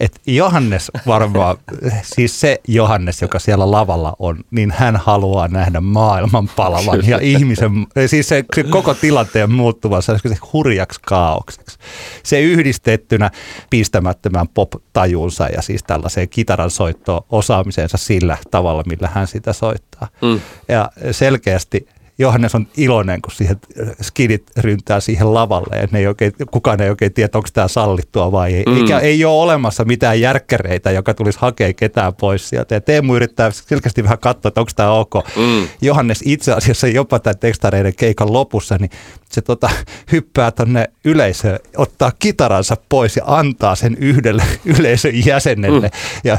[0.00, 1.56] Et Johannes varmaan,
[2.14, 7.70] siis se Johannes, joka siellä lavalla on, niin hän haluaa nähdä maailman palavan ja ihmisen,
[8.06, 10.12] siis se, se koko tilanteen muuttuvan se
[10.52, 11.78] hurjaksi kaaukseksi.
[12.22, 13.30] Se yhdistettynä
[13.70, 20.08] pistämättömään pop-tajuunsa ja siis tällaiseen kitaran soittoon osaamiseensa sillä tavalla, millä hän sitä soittaa.
[20.22, 20.40] Mm.
[20.68, 21.88] Ja selkeästi
[22.18, 26.82] Johannes on iloinen, kun siihen äh, skidit ryntää siihen lavalle ja ne ei oikein, kukaan
[26.82, 28.64] ei oikein tiedä, onko tämä sallittua vai ei.
[28.66, 28.76] Mm.
[28.76, 32.74] Eikä ei ole olemassa mitään järkkäreitä, joka tulisi hakea ketään pois sieltä.
[32.74, 35.14] Ja Teemu yrittää selkeästi vähän katsoa, että onko tämä ok.
[35.36, 35.68] Mm.
[35.80, 38.90] Johannes itse asiassa jopa tämän tekstareiden keikan lopussa, niin
[39.30, 39.70] se tota,
[40.12, 44.42] hyppää tonne yleisöön, ottaa kitaransa pois ja antaa sen yhdelle
[44.78, 46.20] yleisön jäsenelle mm.
[46.24, 46.38] ja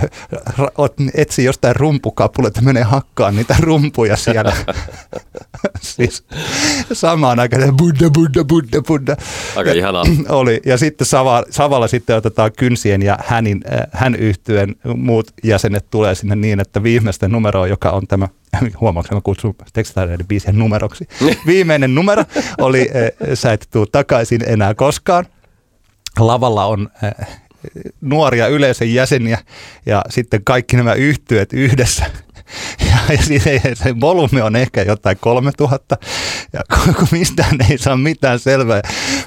[1.14, 4.54] etsii jostain rumpukapulle, että menee hakkaan niitä rumpuja siellä.
[5.82, 6.24] siis
[6.93, 9.15] samaan aikaan Buddha, Buddha, Buddha, Buddha.
[9.55, 10.03] Aika ihanaa.
[10.30, 10.61] Oli.
[10.65, 16.15] Ja sitten Sava, Savalla sitten otetaan kynsien ja hänin, äh, hän yhtyen muut jäsenet tulee
[16.15, 18.28] sinne niin, että viimeisten numero, joka on tämä
[18.82, 21.07] huomaatko, mä kutsun tekstaileiden biisien numeroksi.
[21.47, 22.24] Viimeinen numero
[22.57, 22.89] oli
[23.34, 25.26] Sä et tuu takaisin enää koskaan.
[26.20, 26.89] Lavalla on
[28.01, 29.38] nuoria yleisön jäseniä
[29.86, 32.05] ja sitten kaikki nämä yhtyöt yhdessä
[32.80, 35.98] ja, ja se, se volyymi on ehkä jotain 3000
[36.54, 36.62] ja
[36.95, 38.82] kun mistään ei saa mitään selvää.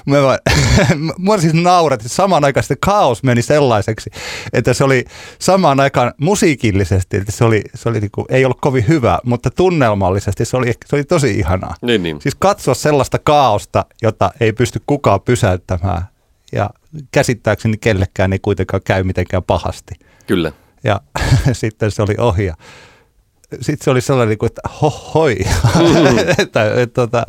[0.05, 0.39] Mä vaan,
[1.17, 4.09] mua siis naurat, että samaan aikaan se kaos meni sellaiseksi,
[4.53, 5.05] että se oli
[5.39, 9.49] samaan aikaan musiikillisesti, että se, oli, se oli niin kuin, ei ollut kovin hyvä, mutta
[9.49, 11.75] tunnelmallisesti se oli, se oli tosi ihanaa.
[11.81, 12.21] Niin, niin.
[12.21, 16.05] Siis katsoa sellaista kaaosta, jota ei pysty kukaan pysäyttämään
[16.51, 16.69] ja
[17.11, 19.95] käsittääkseni kellekään ei kuitenkaan käy mitenkään pahasti.
[20.27, 20.51] Kyllä.
[20.83, 21.01] Ja
[21.53, 22.55] sitten se oli ohi ja
[23.61, 25.35] sitten se oli sellainen, niin että hohoi.
[25.75, 26.17] Mm.
[26.37, 27.23] että, tota,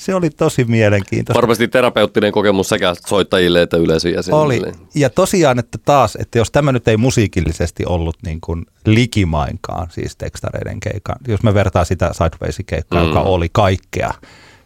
[0.00, 1.40] se oli tosi mielenkiintoista.
[1.40, 4.42] Varmasti terapeuttinen kokemus sekä soittajille että yleisöjäsenille.
[4.42, 4.62] Oli.
[4.94, 10.16] Ja tosiaan, että taas, että jos tämä nyt ei musiikillisesti ollut niin kuin likimainkaan, siis
[10.16, 13.08] tekstareiden keikka, jos me vertaa sitä Sidewaysin keikkaa, mm.
[13.08, 14.10] joka oli kaikkea,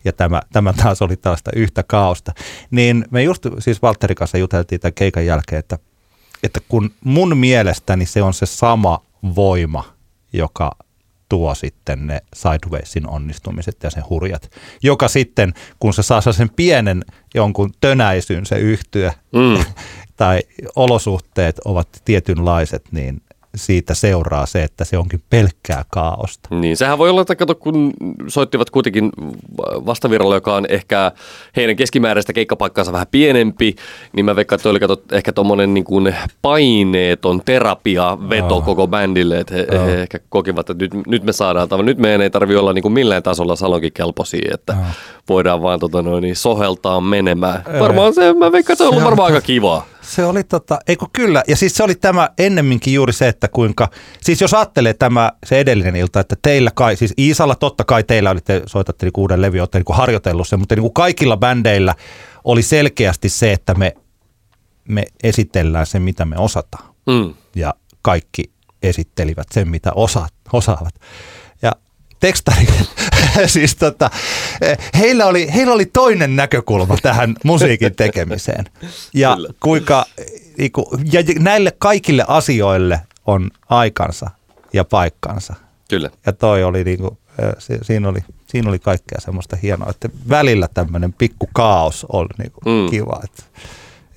[0.05, 2.33] ja tämä, tämä taas oli tällaista yhtä kaosta,
[2.71, 5.79] niin me just siis Valtterin kanssa juteltiin tämän keikan jälkeen, että,
[6.43, 9.01] että kun mun mielestäni se on se sama
[9.35, 9.94] voima,
[10.35, 10.73] joka
[11.29, 14.51] tuo sitten ne Sidewaysin onnistumiset ja sen hurjat,
[14.83, 17.05] joka sitten, kun se saa sen pienen
[17.35, 19.65] jonkun tönäisyn se yhtyä mm.
[20.17, 20.41] tai
[20.77, 23.23] olosuhteet ovat tietynlaiset, niin
[23.55, 26.49] siitä seuraa se, että se onkin pelkkää kaaosta.
[26.55, 27.93] Niin, sehän voi olla, että kato, kun
[28.29, 29.11] soittivat kuitenkin
[29.59, 31.13] vastavirralla, joka on ehkä
[31.57, 33.75] heidän keskimääräistä keikkapaikkaansa vähän pienempi,
[34.13, 37.43] niin mä veikkaan, että oli kato, ehkä tuommoinen niin kuin paineeton
[38.31, 38.65] veto oh.
[38.65, 39.87] koko bändille, että he, oh.
[39.87, 42.83] he ehkä kokivat, että nyt, nyt me saadaan, tai nyt meidän ei tarvitse olla niin
[42.83, 44.87] kuin millään tasolla salonkin kelpoisia, että oh.
[45.29, 47.63] voidaan vaan tota noin, niin soheltaa menemään.
[47.81, 49.94] Varmaan se, mä veikkaan, että se on ollut varmaan aika kivaa.
[50.05, 53.89] Se oli tota, eikö kyllä, ja siis se oli tämä ennemminkin juuri se, että kuinka,
[54.21, 58.31] siis jos ajattelee tämä se edellinen ilta, että teillä kai, siis Iisalla totta kai teillä
[58.31, 61.95] olitte, soitatte niin uuden levy, olette niin harjoitellut sen, mutta niin kuin kaikilla bändeillä
[62.45, 63.95] oli selkeästi se, että me,
[64.89, 66.95] me esitellään sen, mitä me osataan.
[67.07, 67.35] Mm.
[67.57, 68.51] Ja kaikki
[68.83, 70.95] esittelivät sen, mitä osa, osaavat.
[72.25, 72.67] Tekstari,
[73.47, 74.11] siis tota,
[74.61, 78.65] eh, heillä, oli, heillä oli toinen näkökulma tähän musiikin tekemiseen.
[79.15, 79.49] Ja Kyllä.
[79.61, 80.05] kuinka,
[80.59, 84.31] niinku, ja näille kaikille asioille on aikansa
[84.73, 85.55] ja paikkansa.
[85.91, 86.11] Kyllä.
[86.27, 90.69] Ja toi oli niinku, eh, si- siinä oli, siinä oli kaikkea semmoista hienoa, että välillä
[90.75, 92.91] tämmöinen pikku kaos oli niinku mm.
[92.91, 93.21] kiva.
[93.25, 93.43] Että,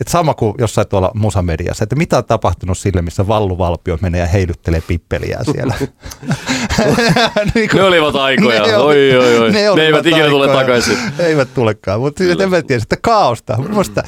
[0.02, 4.22] et sama kuin jossain tuolla musamediassa, että mitä on tapahtunut sille, missä Vallu Valpio menee
[4.22, 5.76] ja heilyttelee pippeliä siellä.
[7.56, 8.64] niin Ne olivat aikoja.
[8.80, 9.52] Oi, oi, oi.
[9.52, 10.98] Ne olivat eivät ikinä tule takaisin.
[11.20, 13.58] Eivät tulekaan, mutta siis en mä tiedä, että kaaosta.
[13.58, 14.04] Mielestä,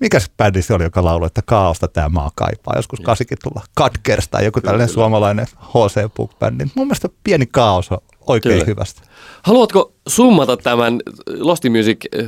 [0.00, 2.76] mikä se bändi se oli, joka lauloi, että kaaosta tämä maa kaipaa.
[2.76, 3.66] Joskus 80-luvulla.
[3.78, 6.70] Cutkers tai joku tällainen suomalainen HC Punk-bändi.
[6.74, 8.64] Mun mielestä pieni kaos on oikein Kyllä.
[8.66, 9.02] hyvästä.
[9.42, 12.26] Haluatko summata tämän Losti Music eh,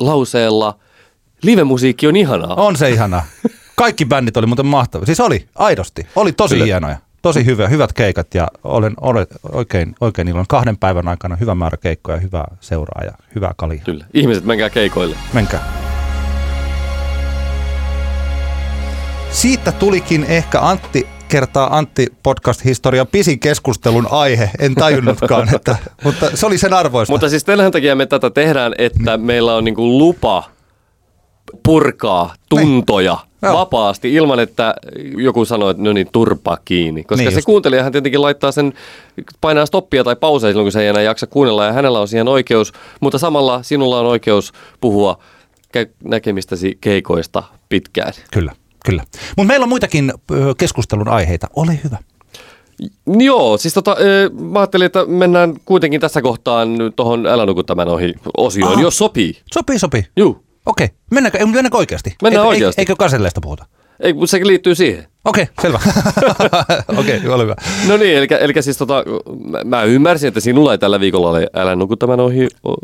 [0.00, 0.78] lauseella
[1.42, 2.54] Live-musiikki on ihanaa.
[2.54, 3.24] On se ihanaa.
[3.76, 5.06] Kaikki bändit oli muuten mahtavia.
[5.06, 6.06] Siis oli, aidosti.
[6.16, 6.64] Oli tosi Kyllä.
[6.64, 6.96] Hienoja.
[7.22, 10.46] Tosi hyvä, hyvät keikat ja olen, olen oikein, oikein iloinen.
[10.48, 13.80] Kahden päivän aikana hyvä määrä keikkoja, hyvää seuraa ja hyvää kalia.
[13.84, 14.04] Kyllä.
[14.14, 15.16] Ihmiset, menkää keikoille.
[15.32, 15.72] Menkää.
[19.30, 24.50] Siitä tulikin ehkä Antti kertaa Antti podcast-historia pisin keskustelun aihe.
[24.58, 27.12] En tajunnutkaan, että, mutta se oli sen arvoista.
[27.12, 29.26] Mutta siis tämän takia me tätä tehdään, että Niin.
[29.26, 30.44] meillä on niinku lupa
[31.62, 33.54] purkaa tuntoja Joo.
[33.54, 34.74] vapaasti ilman, että
[35.16, 37.04] joku sanoo, että no niin, turpa kiinni.
[37.04, 37.46] Koska Niin se just.
[37.46, 38.72] kuuntelijahan tietenkin laittaa sen,
[39.40, 42.28] painaa stoppia tai pauseja silloin, kun se ei enää jaksa kuunnella ja hänellä on siihen
[42.28, 45.18] oikeus, mutta samalla sinulla on oikeus puhua
[46.04, 48.12] näkemistäsi keikoista pitkään.
[48.32, 48.52] Kyllä,
[48.84, 49.04] kyllä.
[49.36, 50.12] Mutta meillä on muitakin
[50.58, 51.46] keskustelun aiheita.
[51.56, 51.98] Ole hyvä.
[53.18, 53.96] Joo, siis tota,
[54.40, 58.82] mä ajattelin, että mennään kuitenkin tässä kohtaan tuohon Älä nuku tämän ohi osioon, Aha.
[58.82, 59.40] jos sopii.
[59.54, 60.06] Sopii, sopii.
[60.16, 62.14] Juu, Okei, mennäänkö, mennäänkö oikeasti?
[62.22, 62.80] Mennään Eikö- oikeasti.
[62.82, 63.66] Eikö kaselleista puhuta?
[64.00, 65.06] ei, mutta se liittyy siihen.
[65.24, 65.80] Okei, selvä.
[67.00, 67.54] Okei, ole hyvä.
[67.88, 69.04] No niin, eli, eli siis tota,
[69.50, 72.74] mä, mä ymmärsin, että sinulla ei tällä viikolla ole Älä nuku tämän ohi o,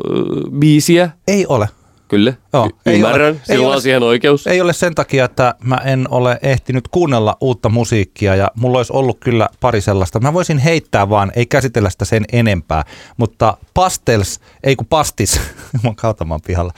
[0.59, 1.09] biisiä.
[1.27, 1.69] Ei ole.
[2.07, 3.27] Kyllä, Joo, y- ei ymmärrän.
[3.27, 3.35] ole.
[3.35, 3.75] Ei Sinulla ole.
[3.75, 4.47] on siihen oikeus.
[4.47, 8.93] Ei ole sen takia, että mä en ole ehtinyt kuunnella uutta musiikkia ja mulla olisi
[8.93, 10.19] ollut kyllä pari sellaista.
[10.19, 12.83] Mä voisin heittää vaan, ei käsitellä sitä sen enempää,
[13.17, 15.41] mutta Pastels, ei kun Pastis,
[15.83, 15.93] mä
[16.29, 16.73] oon pihalla.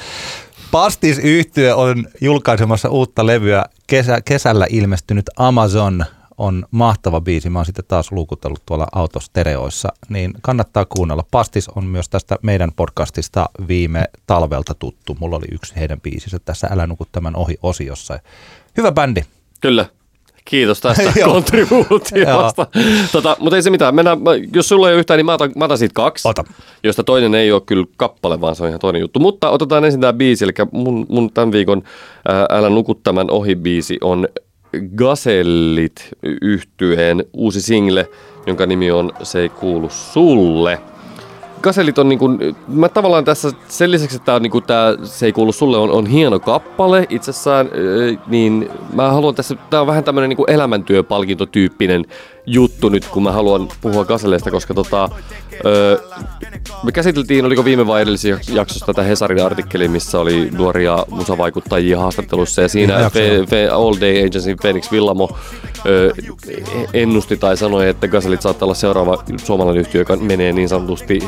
[0.76, 3.65] Pastis yhtye on julkaisemassa uutta levyä.
[3.88, 6.05] Kesä, kesällä ilmestynyt Amazon
[6.38, 7.49] on mahtava biisi.
[7.49, 11.23] Mä oon sitten taas luukutellut tuolla autostereoissa, niin kannattaa kuunnella.
[11.32, 15.17] Pastis on myös tästä meidän podcastista viime talvelta tuttu.
[15.19, 18.19] Mulla oli yksi heidän biisinsä tässä Älä nuku tämän ohi osiossa.
[18.78, 19.21] Hyvä bändi.
[19.61, 19.86] Kyllä.
[20.45, 22.67] Kiitos tästä kontribuutiosta.
[23.11, 23.95] tota, mutta ei se mitään.
[23.95, 24.19] Mennään,
[24.53, 26.27] jos sulla ei ole yhtään, niin mä otan, mä otan siitä kaksi.
[26.27, 26.43] Ota.
[26.83, 29.19] Josta toinen ei ole kyllä kappale, vaan se on ihan toinen juttu.
[29.19, 30.45] Mutta otetaan ensin tämä biisi.
[30.45, 31.83] Eli mun, mun tämän viikon
[32.27, 34.27] ää, Älä nuku tämän ohi biisi on
[34.95, 36.09] Gazellit
[36.41, 38.09] yhtyeen uusi single,
[38.47, 40.79] jonka nimi on Se ei kuulu sulle.
[41.66, 44.93] Gazellit on niin kuin, mä tavallaan tässä sen lisäksi, että tää on niin kuin tää,
[45.03, 47.70] se ei kuulu sulle, on, on hieno kappale itsessään,
[48.28, 52.05] niin mä haluan tässä, tää on vähän tämmönen niin kuin elämäntyöpalkintotyyppinen
[52.45, 55.09] juttu nyt, kun mä haluan puhua Gazelleista, koska tota,
[55.65, 55.97] öö,
[56.83, 62.61] me käsiteltiin, oliko viime vai edellisessä jaksossa tätä Hesarin artikkeli, missä oli nuoria musavaikuttajia haastattelussa
[62.61, 63.09] ja siinä joo.
[63.49, 65.29] Fe, All Day Agency Phoenix Villamo
[65.85, 66.13] ö,
[66.93, 71.19] ennusti tai sanoi, että Gazelit saattaa olla seuraava suomalainen yhtiö, joka menee niin sanotusti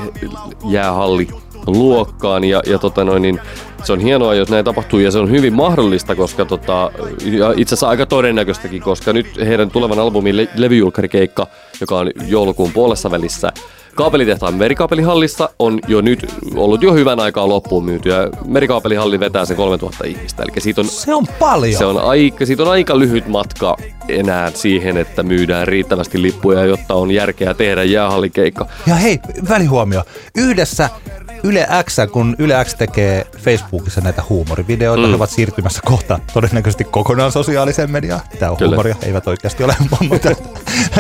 [0.70, 1.28] jäähalli
[1.72, 3.40] luokkaan ja, ja tota noin, niin
[3.84, 6.92] se on hienoa, jos näin tapahtuu ja se on hyvin mahdollista, koska tota,
[7.26, 11.48] ja itse asiassa aika todennäköistäkin, koska nyt heidän tulevan albumin le- levyjulkkarikeikka,
[11.82, 13.52] joka on joulukuun puolessa välissä,
[13.98, 19.58] Kaapelitehtaan merikaapelihallissa on jo nyt ollut jo hyvän aikaa loppuun myyty ja merikaapelihalli vetää sen
[19.58, 20.44] 3000 ihmistä.
[20.44, 21.78] Eli siitä on Se on paljon.
[21.80, 23.78] se on aika, siitä on aika lyhyt matka
[24.10, 28.68] enää siihen, että myydään riittävästi lippuja, jotta on järkeä tehdä jäähallikeikka.
[28.88, 30.04] Ja hei, välihuomio.
[30.38, 30.90] Yhdessä
[31.44, 35.10] Yle X, kun Yle X tekee Facebookissa näitä huumorivideoita, mm.
[35.10, 38.22] he ovat siirtymässä kohta todennäköisesti kokonaan sosiaaliseen mediaan.
[38.40, 38.70] Tämä on Kyllä.
[38.70, 39.76] huumoria, eivät oikeasti ole,
[40.10, 40.30] mutta,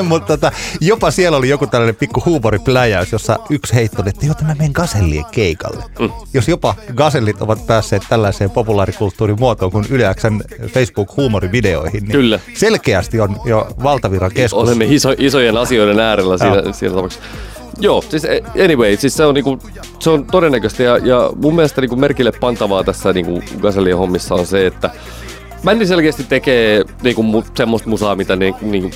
[0.03, 4.35] mutta tota, jopa siellä oli joku tällainen pikku huumoripläjäys, jossa yksi heitto oli, että joo,
[4.41, 5.83] mä menen Gasellien keikalle.
[5.99, 6.11] Mm.
[6.33, 12.39] Jos jopa Gasellit ovat päässeet tällaiseen populaarikulttuurin muotoon kuin Yle Xn Facebook-huumorivideoihin, niin Kyllä.
[12.53, 14.63] selkeästi on jo valtavirran keskus.
[14.63, 17.27] Olemme iso, isojen asioiden äärellä siinä, siinä tapauksessa.
[17.79, 19.59] Joo, siis e- anyway, siis se on, niinku,
[19.99, 24.45] se on todennäköistä ja, ja mun mielestä niinku merkille pantavaa tässä niinku Gazellien hommissa on
[24.45, 24.89] se, että
[25.65, 28.89] bändi selkeästi tekee niinku, semmoista musaa, mitä ne niinku,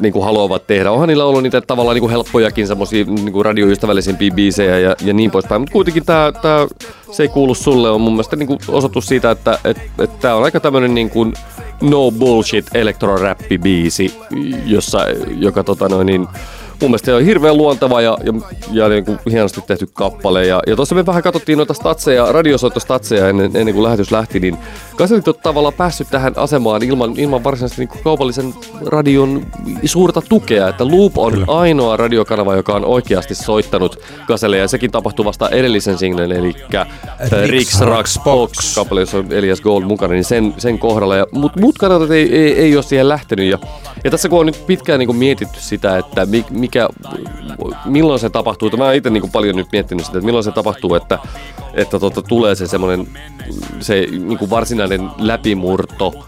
[0.00, 0.90] niinku haluavat tehdä.
[0.90, 5.60] Onhan niillä ollut niitä tavallaan niinku helppojakin semmoisia niinku radioystävällisempiä biisejä ja, ja niin poispäin,
[5.60, 6.66] mutta kuitenkin tämä tää,
[7.10, 10.44] se ei kuulu sulle on mun mielestä niinku osoitus siitä, että et, et tämä on
[10.44, 11.26] aika tämmöinen niinku
[11.80, 14.14] no bullshit elektroräppibiisi,
[14.66, 14.98] jossa,
[15.38, 16.28] joka tota noin, niin,
[16.80, 18.32] mun mielestä se on hirveän luonteva ja, ja,
[18.72, 20.46] ja niin kuin hienosti tehty kappale.
[20.46, 24.58] Ja, ja tuossa me vähän katsottiin noita statseja, radiosoittostatseja ennen, ennen kuin lähetys lähti, niin
[24.98, 28.54] Kaselit on tavallaan päässyt tähän asemaan ilman, ilman varsinaisesti niin kuin kaupallisen
[28.86, 29.46] radion
[29.84, 30.68] suurta tukea.
[30.68, 31.46] Että Loop on Kyllä.
[31.48, 36.54] ainoa radiokanava, joka on oikeasti soittanut Kaselle ja sekin tapahtuu vasta edellisen singlen, eli
[37.46, 41.16] Rix Rax Box kappale, jossa on Elias Gold mukana, niin sen, sen kohdalla.
[41.16, 43.50] Ja, mut muut kanavat ei, ei, ei ole siihen lähtenyt.
[43.50, 43.58] Ja,
[44.04, 46.26] ja tässä kun on nyt pitkään niin kuin mietitty sitä, että
[46.68, 46.88] mikä,
[47.84, 51.18] milloin se tapahtuu, mä itse niin paljon nyt miettinyt sitä, että milloin se tapahtuu, että,
[51.74, 53.08] että tota, tulee se semmoinen
[53.80, 56.26] se niin varsinainen läpimurto,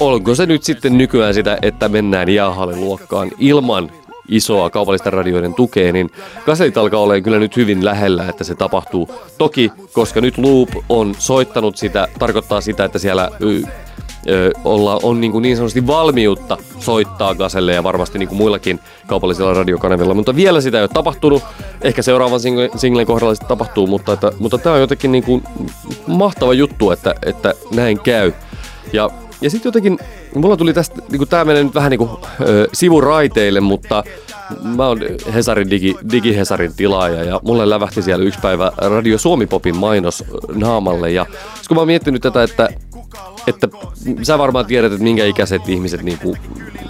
[0.00, 2.28] onko se nyt sitten nykyään sitä, että mennään
[2.74, 3.90] luokkaan ilman
[4.28, 6.10] isoa kaupallisten radioiden tukea, niin
[6.46, 9.10] kasetit alkaa olla kyllä nyt hyvin lähellä, että se tapahtuu.
[9.38, 13.30] Toki, koska nyt Loop on soittanut sitä, tarkoittaa sitä, että siellä
[14.64, 19.54] olla, on niin, kuin niin sanotusti valmiutta soittaa Gaselle ja varmasti niin kuin muillakin kaupallisilla
[19.54, 21.42] radiokanavilla, mutta vielä sitä ei ole tapahtunut.
[21.82, 25.42] Ehkä seuraavan single, singlen kohdalla sitten tapahtuu, mutta, että, mutta tämä on jotenkin niin kuin
[26.06, 28.32] mahtava juttu, että, että näin käy.
[28.92, 29.10] Ja,
[29.40, 29.98] ja sitten jotenkin,
[30.34, 32.10] mulla tuli tästä, niin tämä menee nyt vähän niin kuin,
[32.40, 34.04] ö, sivuraiteille, mutta
[34.62, 35.00] mä oon
[35.34, 41.10] Hesarin digi, digihesarin tilaaja ja mulle lävähti siellä yksi päivä Radio Suomi Popin mainos naamalle
[41.10, 41.26] ja
[41.68, 42.68] kun mä oon miettinyt tätä, että
[43.46, 43.68] että
[44.22, 46.38] sä varmaan tiedät, että minkä ikäiset ihmiset, niin kuin,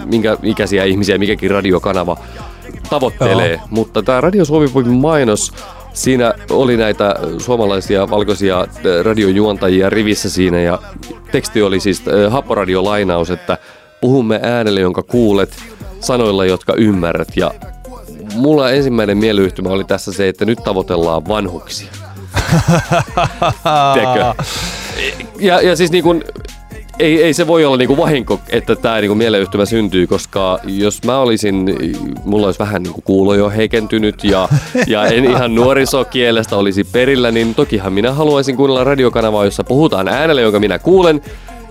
[0.05, 2.17] minkä ikäisiä ihmisiä mikäkin radiokanava
[2.89, 3.53] tavoittelee.
[3.53, 3.67] Joo.
[3.69, 5.53] Mutta tämä Radio Suomi mainos,
[5.93, 8.67] siinä oli näitä suomalaisia valkoisia
[9.03, 10.79] radiojuontajia rivissä siinä ja
[11.31, 13.57] teksti oli siis happoradiolainaus, että
[14.01, 15.55] puhumme äänelle, jonka kuulet,
[15.99, 17.51] sanoilla, jotka ymmärrät ja
[18.35, 21.91] mulla ensimmäinen mieleyhtymä oli tässä se, että nyt tavoitellaan vanhuksia.
[25.39, 26.23] Ja, ja siis niin kuin,
[26.99, 31.19] ei, ei se voi olla niinku vahinko, että tämä niinku mieleyhtymä syntyy, koska jos mä
[31.19, 31.65] olisin,
[32.25, 34.49] mulla olisi vähän niinku kuulo jo heikentynyt ja,
[34.87, 40.41] ja en ihan nuorisokielestä olisi perillä, niin tokihan minä haluaisin kuunnella radiokanavaa, jossa puhutaan äänellä,
[40.41, 41.21] jonka minä kuulen,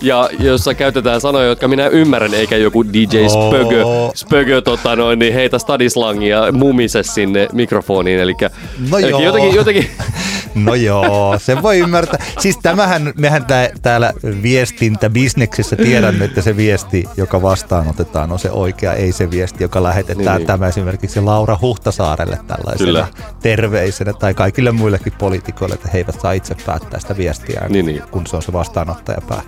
[0.02, 3.84] ja jossa käytetään sanoja, jotka minä ymmärrän, eikä joku DJ Spögö.
[4.14, 8.20] Spögö tota noin, niin heitä stadislangia mumise sinne mikrofoniin.
[8.20, 8.50] Elikkä,
[8.90, 9.90] no jotenkin, jotenkin
[10.54, 12.24] No joo, se voi ymmärtää.
[12.38, 18.92] Siis tämähän, mehän tää, täällä viestintäbisneksessä tiedämme, että se viesti, joka vastaanotetaan, on se oikea,
[18.92, 23.06] ei se viesti, joka lähetetään niin, tämä esimerkiksi Laura Huhtasaarelle tällaisena Kyllä.
[23.42, 28.02] terveisenä tai kaikille muillekin poliitikoille, että he eivät saa itse päättää sitä viestiä, niin, niin.
[28.10, 29.42] kun se on se vastaanottajapää,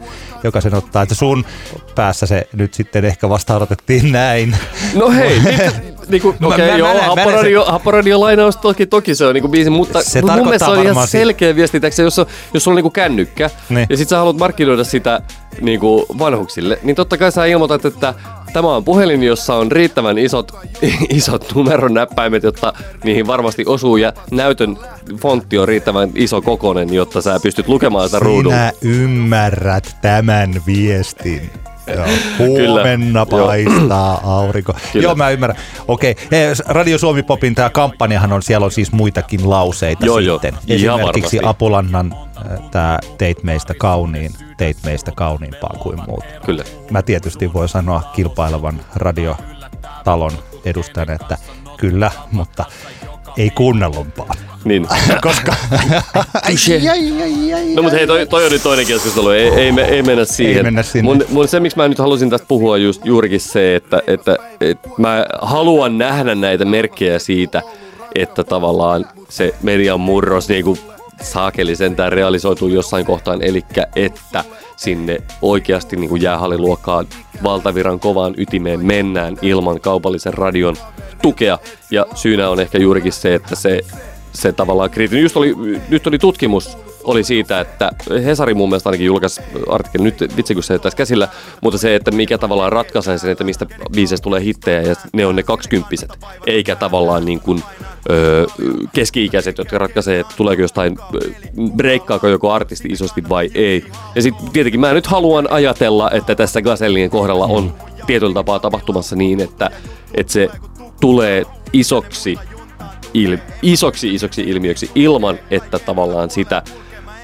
[0.44, 1.02] joka sen ottaa.
[1.02, 1.44] Että sun
[1.94, 4.56] päässä se nyt sitten ehkä vastaanotettiin näin.
[4.94, 5.40] No hei,
[6.08, 10.22] niinku, okei, okay, joo, happoradio, happoradio lainaus toki, toki se on niinku biisi, mutta se
[10.22, 13.86] mun mielestä on ihan selkeä viesti, että jos, on, jos sulla on niinku kännykkä niin.
[13.90, 15.20] ja sit sä haluat markkinoida sitä
[15.60, 18.14] niinku vanhuksille, niin totta kai sä ilmoitat, että
[18.52, 20.52] tämä on puhelin, jossa on riittävän isot,
[21.08, 22.72] isot numeron näppäimet, jotta
[23.04, 24.78] niihin varmasti osuu ja näytön
[25.16, 28.56] fontti on riittävän iso kokonen, jotta sä pystyt lukemaan sitä ruudulta.
[28.56, 31.50] Sinä ymmärrät tämän viestin.
[31.86, 32.06] Joo,
[32.38, 33.44] huomenna Kyllä.
[33.46, 34.72] paistaa aurinko.
[34.92, 35.04] Kyllä.
[35.04, 35.58] Joo, mä ymmärrän.
[35.88, 36.54] Okei, okay.
[36.66, 40.54] Radio Suomi Popin tämä kampanjahan on, siellä on siis muitakin lauseita Joo, sitten.
[40.66, 40.74] Jo.
[40.74, 41.40] Esimerkiksi varmasti.
[41.42, 46.24] Apulannan äh, tämä teit meistä kauniin, teit meistä kauniimpaa kuin muut.
[46.46, 46.64] Kyllä.
[46.90, 50.32] Mä tietysti voi sanoa kilpailevan radiotalon
[50.64, 51.38] edustajana, että
[51.76, 52.64] kyllä, mutta
[53.36, 54.34] ei kuunnellumpaa.
[54.64, 54.86] Niin.
[55.22, 55.54] Koska...
[57.76, 60.56] no mutta hei, toi, toi on nyt toinen keskustelu, ei, ei, me, ei mennä siihen.
[60.56, 61.02] Ei mennä sinne.
[61.02, 64.88] Mun, mun, se, miksi mä nyt halusin tästä puhua just, juurikin se, että, että, että
[64.98, 67.62] mä haluan nähdä näitä merkkejä siitä,
[68.14, 70.78] että tavallaan se median murros niin kuin
[71.22, 73.64] saakeli sentään realisoituu jossain kohtaan, eli
[73.96, 74.44] että
[74.76, 77.06] sinne oikeasti niin kuin jäähalliluokkaan
[77.42, 80.76] valtaviran kovaan ytimeen mennään ilman kaupallisen radion
[81.24, 81.58] tukea.
[81.90, 83.80] Ja syynä on ehkä juurikin se, että se,
[84.32, 85.22] se tavallaan kriittinen.
[85.22, 85.54] Just oli,
[85.88, 87.90] nyt oli tutkimus oli siitä, että
[88.24, 91.28] Hesari mun mielestä ainakin julkaisi artikkeli, nyt vitsi kun se tässä käsillä,
[91.60, 95.36] mutta se, että mikä tavallaan ratkaisee sen, että mistä biiseistä tulee hittejä ja ne on
[95.36, 96.10] ne kaksikymppiset,
[96.46, 97.62] eikä tavallaan niin kuin,
[98.10, 98.46] öö,
[98.92, 100.98] keski-ikäiset, jotka ratkaisee, että tuleeko jostain,
[101.76, 103.84] breikkaako joku artisti isosti vai ei.
[104.14, 107.74] Ja sitten tietenkin mä nyt haluan ajatella, että tässä Gasellien kohdalla on
[108.06, 109.70] tietyllä tapaa tapahtumassa niin, että,
[110.14, 110.48] että se
[111.04, 112.36] tulee isoksi,
[113.14, 116.62] il, isoksi isoksi ilmiöksi ilman, että tavallaan sitä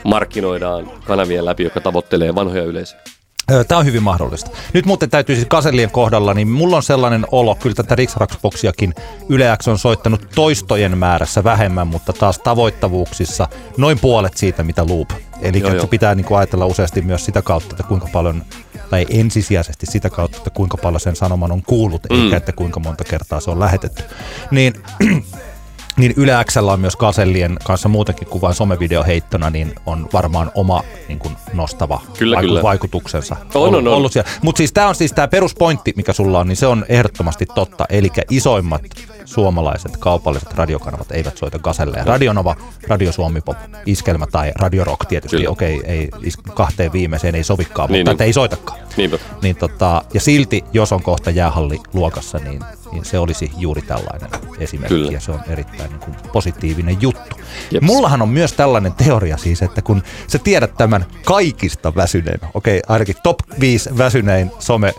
[0.04, 3.02] markkinoidaan kanavien läpi, joka tavoittelee vanhoja yleisöjä.
[3.68, 4.50] Tämä on hyvin mahdollista.
[4.72, 8.94] Nyt muuten täytyy siis Kasellien kohdalla, niin mulla on sellainen olo, kyllä tätä Rixraxboxiakin
[9.28, 15.10] Yle X on soittanut toistojen määrässä vähemmän, mutta taas tavoittavuuksissa noin puolet siitä, mitä Loop.
[15.42, 15.86] Eli joo, joo.
[15.86, 18.42] pitää niin kuin ajatella useasti myös sitä kautta, että kuinka paljon
[18.98, 22.24] ei ensisijaisesti sitä kautta, että kuinka paljon sen sanoman on kuullut, mm.
[22.24, 24.02] eikä että kuinka monta kertaa se on lähetetty.
[24.50, 24.74] Niin
[25.96, 30.82] niin Yle Xllä on myös Gasellien kanssa muutenkin kuin vain somevideoheittona, niin on varmaan oma
[31.08, 32.62] niin kuin nostava Kyllä, vaiku- kyllä.
[32.62, 33.94] vaikutuksensa On, on, on.
[33.94, 34.30] ollut siellä.
[34.42, 37.84] Mutta siis tämä on siis tämä peruspointti, mikä sulla on, niin se on ehdottomasti totta.
[37.88, 38.82] Eli isoimmat
[39.30, 42.04] suomalaiset kaupalliset radiokanavat eivät soita Gaselleja.
[42.04, 42.56] Radionova,
[42.88, 43.56] Radio Suomi Pop,
[43.86, 45.36] Iskelmä tai Radio Rock tietysti.
[45.36, 45.50] Kyllä.
[45.50, 46.10] Okei, ei,
[46.54, 48.26] kahteen viimeiseen ei sovikaan, Niin, mutta niin.
[48.26, 48.80] ei soitakaan.
[48.96, 49.18] Niinpä.
[49.42, 52.60] Niin tota, ja silti, jos on kohta jäähalli luokassa, niin,
[52.92, 54.94] niin se olisi juuri tällainen esimerkki.
[54.94, 55.12] Kyllä.
[55.12, 57.36] Ja se on erittäin niin kuin, positiivinen juttu.
[57.70, 57.86] Jeps.
[57.86, 63.16] Mullahan on myös tällainen teoria siis, että kun sä tiedät tämän kaikista väsyneen, okei, ainakin
[63.22, 64.94] top 5 väsynein some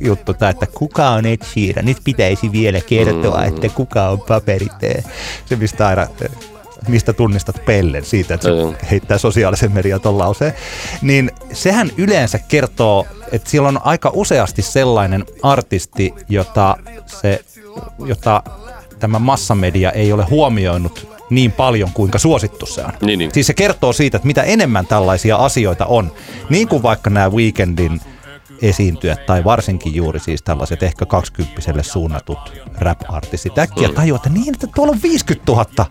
[0.00, 1.84] juttu tämä, että kuka on Ed Sheeran.
[1.84, 3.48] Nyt pitäisi vielä kertoa, mm.
[3.48, 5.04] että kuka on paperitee.
[5.46, 6.30] Se mistä aina eh,
[6.88, 10.52] mistä tunnistat pellen siitä, että se heittää sosiaalisen median ton lauseen,
[11.02, 16.76] niin sehän yleensä kertoo, että siellä on aika useasti sellainen artisti, jota,
[17.06, 17.40] se,
[17.98, 18.42] jota
[18.98, 22.92] tämä massamedia ei ole huomioinut niin paljon, kuinka suosittu se on.
[23.00, 23.30] Niin, niin.
[23.34, 26.12] Siis se kertoo siitä, että mitä enemmän tällaisia asioita on,
[26.50, 28.00] niin kuin vaikka nämä Weekendin
[28.62, 32.38] esiintyjät tai varsinkin juuri siis tällaiset ehkä 20 suunnatut
[32.78, 35.86] rap-artistit äkkiä tajuaa, että niin, että tuolla on 50 000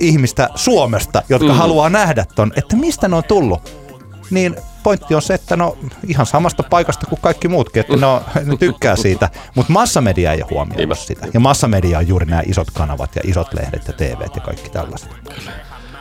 [0.00, 1.54] ihmistä Suomesta, jotka mm.
[1.54, 3.82] haluaa nähdä ton, että mistä ne on tullut.
[4.30, 8.20] Niin pointti on se, että no ihan samasta paikasta kuin kaikki muutkin, että ne, on,
[8.44, 11.26] ne tykkää siitä, mutta massamedia ei ole huomioinut sitä.
[11.34, 15.10] Ja massamedia on juuri nämä isot kanavat ja isot lehdet ja TVt ja kaikki tällaiset.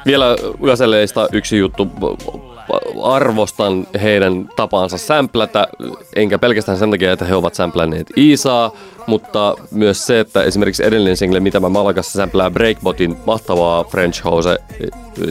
[0.05, 0.25] Vielä
[0.63, 1.91] Ysäleistä yksi juttu.
[3.03, 5.67] Arvostan heidän tapaansa sämplätä,
[6.15, 8.71] enkä pelkästään sen takia, että he ovat sämplänneet Iisaa,
[9.07, 14.57] mutta myös se, että esimerkiksi edellinen single, mitä mä Malakassa sämplää Breakbotin mahtavaa French House,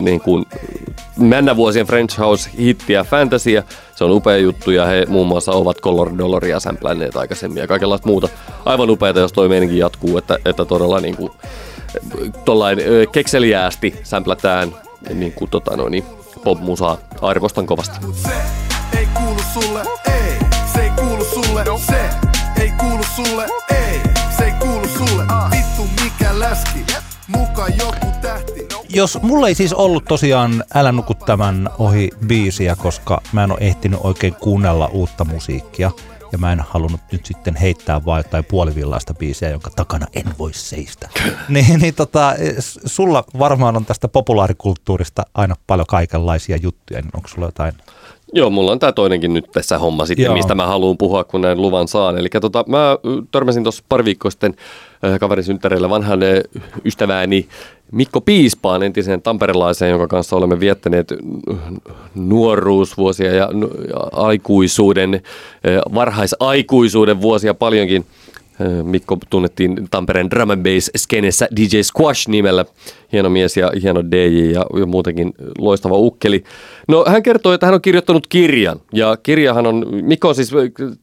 [0.00, 0.46] niin kuin
[1.18, 3.62] mennä vuosien French House-hittiä Fantasia,
[3.96, 8.08] se on upea juttu ja he muun muassa ovat Color Dollaria sämplänneet aikaisemmin ja kaikenlaista
[8.08, 8.28] muuta.
[8.64, 11.32] Aivan upeata, jos toi meininki jatkuu, että, että todella niin kuin,
[12.44, 12.78] tollain
[13.12, 14.74] kekseliäästi sämplätään
[15.14, 16.04] niin kuin tota noin, niin
[16.44, 16.96] pop-musaa.
[17.22, 18.06] Arvostan kovasti.
[18.22, 18.32] Se
[18.98, 20.38] ei kuulu sulle, ei.
[20.72, 22.10] Se ei kuulu sulle, se
[22.62, 24.00] ei kuulu sulle, ei.
[24.36, 26.86] Se ei kuulu sulle, vittu mikä läski.
[27.28, 28.66] Muka joku tähti.
[28.88, 33.60] Jos mulla ei siis ollut tosiaan Älä nuku tämän ohi biisiä, koska mä en ole
[33.60, 35.90] ehtinyt oikein kuunnella uutta musiikkia.
[36.32, 40.52] Ja mä en halunnut nyt sitten heittää vaan jotain puolivillaista biisiä, jonka takana en voi
[40.52, 41.08] seistä.
[41.48, 42.34] niin, niin tota,
[42.86, 47.72] sulla varmaan on tästä populaarikulttuurista aina paljon kaikenlaisia juttuja, niin onko sulla jotain?
[48.32, 50.34] Joo, mulla on tämä toinenkin nyt tässä homma sitten, Joo.
[50.34, 52.18] Mistä mä haluan puhua, kun näin luvan saan.
[52.18, 52.98] Eli tota, mä
[53.30, 54.54] törmäsin tuossa pari viikkoa sitten
[55.20, 56.20] kaverin synttäreillä vanhan
[56.84, 57.48] ystävääni
[57.92, 61.14] Mikko Piispaan, entisen tamperelaisen, jonka kanssa olemme viettäneet
[62.14, 63.48] nuoruusvuosia ja,
[64.12, 65.22] aikuisuuden,
[65.94, 68.06] varhaisaikuisuuden vuosia paljonkin.
[68.60, 72.64] Ö, Mikko tunnettiin Tampereen drum and bass skenessä DJ Squash nimellä.
[73.12, 76.44] Hieno mies ja hieno DJ ja, muutenkin loistava ukkeli.
[76.88, 78.80] No hän kertoi, että hän on kirjoittanut kirjan.
[78.92, 80.50] Ja kirjahan on, Mikko on siis,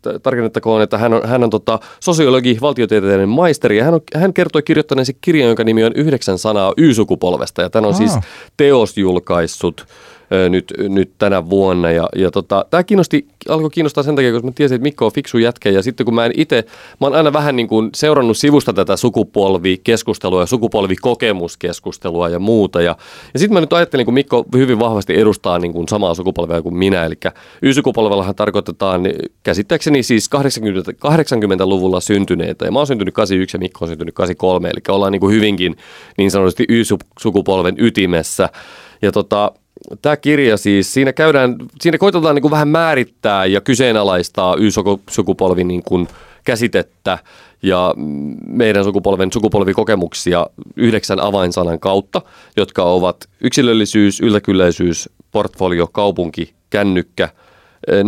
[0.02, 3.78] t- tarkennettakoon, että hän on, hän on tota, sosiologi, valtiotieteellinen maisteri.
[3.78, 7.62] Ja hän, on, hän kertoi kirjoittaneensa kirjan, jonka nimi on Yhdeksän sanaa Y-sukupolvesta.
[7.62, 8.22] Ja tämä on siis Aa.
[8.58, 9.86] teos julkaissut
[10.50, 11.92] nyt, nyt tänä vuonna.
[11.92, 15.12] Ja, ja tota, tämä kiinnosti, alkoi kiinnostaa sen takia, koska mä tiesin, että Mikko on
[15.12, 15.70] fiksu jätkä.
[15.70, 16.66] Ja sitten kun mä en itse,
[17.02, 22.82] mä oon aina vähän niin kuin seurannut sivusta tätä sukupolvikeskustelua ja sukupolvikokemuskeskustelua ja muuta.
[22.82, 22.96] Ja,
[23.34, 26.78] ja sitten mä nyt ajattelin, kun Mikko hyvin vahvasti edustaa niin kuin samaa sukupolvea kuin
[26.78, 27.06] minä.
[27.06, 27.16] Eli
[27.62, 29.02] Y-sukupolvellahan tarkoitetaan
[29.44, 32.66] käsittääkseni siis 80, 80-luvulla syntyneitä.
[32.66, 34.70] Ja mä oon syntynyt 81 ja Mikko on syntynyt 83.
[34.70, 35.76] Eli ollaan niin kuin hyvinkin
[36.18, 38.50] niin sanotusti Y-sukupolven ytimessä.
[39.02, 39.52] Ja tota,
[40.02, 45.84] tämä kirja siis, siinä käydään, siinä koitetaan niin kuin vähän määrittää ja kyseenalaistaa Y-sukupolvin niin
[45.84, 46.08] kuin
[46.44, 47.18] käsitettä
[47.64, 47.94] ja
[48.48, 52.22] meidän sukupolven sukupolvikokemuksia yhdeksän avainsanan kautta,
[52.58, 57.30] jotka ovat yksilöllisyys, yltäkylläisyys, portfolio, kaupunki, kännykkä,
[57.88, 58.06] eh, 9-11,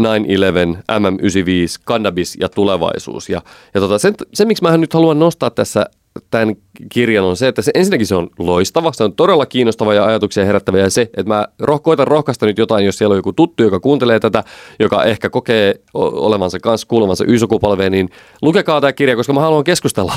[0.91, 3.29] MM95, cannabis ja tulevaisuus.
[3.29, 3.41] Ja,
[3.73, 5.85] ja tota, sen, se, miksi mä nyt haluan nostaa tässä
[6.31, 6.55] tämän
[6.91, 10.45] kirjan on se, että se, ensinnäkin se on loistava, se on todella kiinnostava ja ajatuksia
[10.45, 13.63] herättävä ja se, että mä roh, koitan rohkaista nyt jotain, jos siellä on joku tuttu,
[13.63, 14.43] joka kuuntelee tätä,
[14.79, 18.09] joka ehkä kokee olevansa kanssa kuuluvansa Y-sukupolveen, niin
[18.41, 20.13] lukekaa tämä kirja, koska mä haluan keskustella.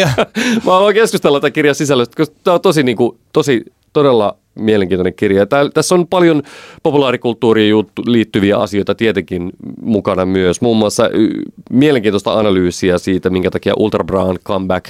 [0.00, 0.08] Ja.
[0.64, 5.14] mä haluan keskustella tämän kirjan sisällöstä, koska tämä on tosi, niin kuin, tosi todella mielenkiintoinen
[5.14, 5.46] kirja.
[5.46, 6.42] Tää, tässä on paljon
[6.82, 7.74] populaarikulttuuriin
[8.06, 9.50] liittyviä asioita tietenkin
[9.82, 10.60] mukana myös.
[10.60, 11.10] Muun muassa
[11.70, 14.86] mielenkiintoista analyysiä siitä, minkä takia Ultra Brown comeback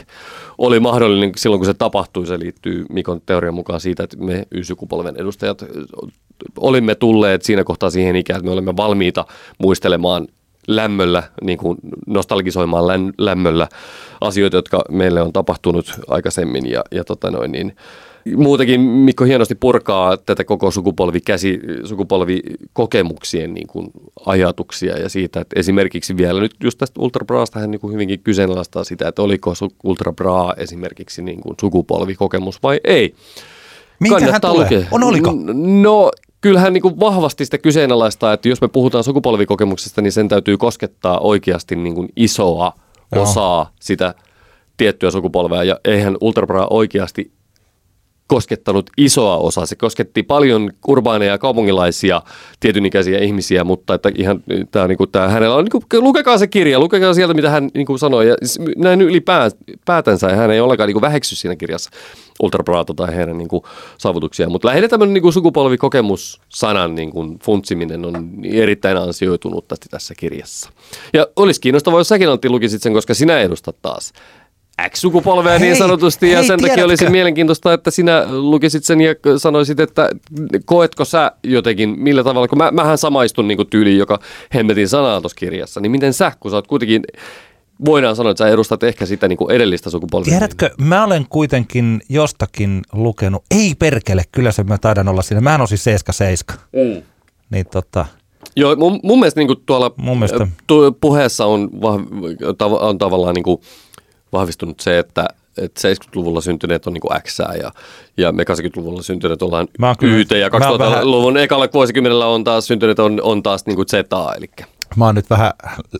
[0.59, 2.27] oli mahdollinen silloin, kun se tapahtui.
[2.27, 5.65] Se liittyy Mikon teorian mukaan siitä, että me Y-sukupolven edustajat
[6.57, 9.25] olimme tulleet siinä kohtaa siihen ikään, että me olemme valmiita
[9.59, 10.29] muistelemaan
[10.69, 12.85] lämmöllä, niin kuin nostalgisoimaan
[13.19, 13.69] lämmöllä
[14.21, 16.71] asioita, jotka meille on tapahtunut aikaisemmin.
[16.71, 17.77] Ja, ja tota noin, niin,
[18.37, 23.91] muutenkin Mikko hienosti purkaa tätä koko sukupolvikäsi, sukupolvikokemuksien niin kuin
[24.27, 28.21] ajatuksia ja siitä, että esimerkiksi vielä nyt just tästä Ultra Braasta hän niin kuin hyvinkin
[28.21, 29.53] kyseenalaistaa sitä, että oliko
[29.85, 33.15] Ultra Bra esimerkiksi niin kuin sukupolvikokemus vai ei.
[34.01, 34.65] Minkä tulee?
[34.65, 34.83] Lukea.
[34.91, 35.33] On oliko?
[35.83, 36.11] No
[36.41, 41.19] kyllähän niin kuin vahvasti sitä kyseenalaistaa, että jos me puhutaan sukupolvikokemuksesta, niin sen täytyy koskettaa
[41.19, 42.73] oikeasti niin kuin isoa
[43.13, 43.23] Joo.
[43.23, 44.15] osaa sitä
[44.77, 45.65] tiettyä sukupolvea.
[45.65, 47.33] Ja eihän Ultrabra oikeasti
[48.29, 49.67] koskettanut isoa osaa.
[49.67, 52.23] Se kosketti paljon urbaaneja ja kaupungilaisia
[52.61, 56.47] tietynikäisiä ihmisiä, mutta että ihan tämä, niin kuin, tämä hänellä on, niin kuin, lukekaa se
[56.47, 58.29] kirja, lukekaa sieltä, mitä hän niin kuin sanoi.
[58.29, 58.37] Ja
[58.77, 61.91] näin ylipäätänsä, hän ei ollenkaan niin väheksy siinä kirjassa
[62.43, 63.63] Ultrabraata tai heidän niin kuin,
[63.99, 64.49] saavutuksia.
[64.49, 70.71] Mutta lähinnä tämmöinen niin kuin, sukupolvikokemus-sanan niin kuin, funtsiminen on erittäin ansioitunut tässä kirjassa.
[71.13, 74.13] Ja olisi kiinnostavaa, jos säkin Antti lukisit sen, koska sinä edustat taas
[74.91, 76.69] X-sukupolvea niin hei, sanotusti, hei, ja sen tiedätkö?
[76.69, 80.11] takia olisi mielenkiintoista, että sinä lukisit sen ja sanoisit, että
[80.65, 84.19] koetko sä jotenkin, millä tavalla, kun mä, mähän samaistun niin tyyliin, joka
[84.55, 87.03] hemmetin sanaa tuossa kirjassa, niin miten sä, kun sä oot kuitenkin
[87.85, 90.31] voidaan sanoa, että sä edustat ehkä sitä niin kuin edellistä sukupolvea.
[90.31, 95.55] Tiedätkö, mä olen kuitenkin jostakin lukenut, ei perkele, kyllä se mä taidan olla siinä, mä
[95.61, 96.65] on siis 77.
[96.73, 97.03] Mm.
[97.51, 98.07] Niin tota,
[98.57, 100.47] Joo, mun, mun mielestä niin kuin tuolla mun mielestä.
[100.67, 101.71] Tu, puheessa on,
[102.81, 103.61] on tavallaan niin kuin,
[104.33, 107.73] vahvistunut se, että, että 70-luvulla syntyneet on niin kuin X ja,
[108.17, 109.69] ja me 80-luvulla syntyneet ollaan
[110.03, 111.45] YT ja 2000-luvun vähän...
[111.45, 113.95] ekalla vuosikymmenellä on taas syntyneet on, on taas niin kuin Z,
[114.37, 114.51] eli
[114.97, 115.53] Mä oon nyt vähän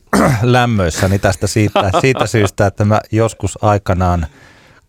[0.43, 4.27] lämmöissäni tästä siitä, siitä syystä, että mä joskus aikanaan–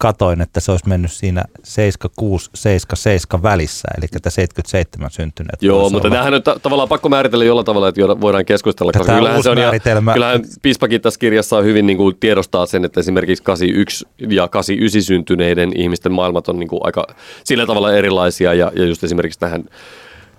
[0.01, 5.63] katoin, että se olisi mennyt siinä 76, 77 välissä, eli että 77 syntyneet.
[5.63, 6.15] Joo, mutta olla.
[6.15, 9.49] tämähän on ta- tavallaan pakko määritellä jollain tavalla, että voidaan keskustella, Tätä koska kyllähän se
[9.49, 9.71] on, ja,
[10.13, 15.01] kyllähän Pispakin tässä kirjassa on hyvin niin kuin tiedostaa sen, että esimerkiksi 81 ja 89
[15.01, 17.07] syntyneiden ihmisten maailmat on niin kuin aika
[17.43, 19.63] sillä tavalla erilaisia, ja, ja just esimerkiksi tähän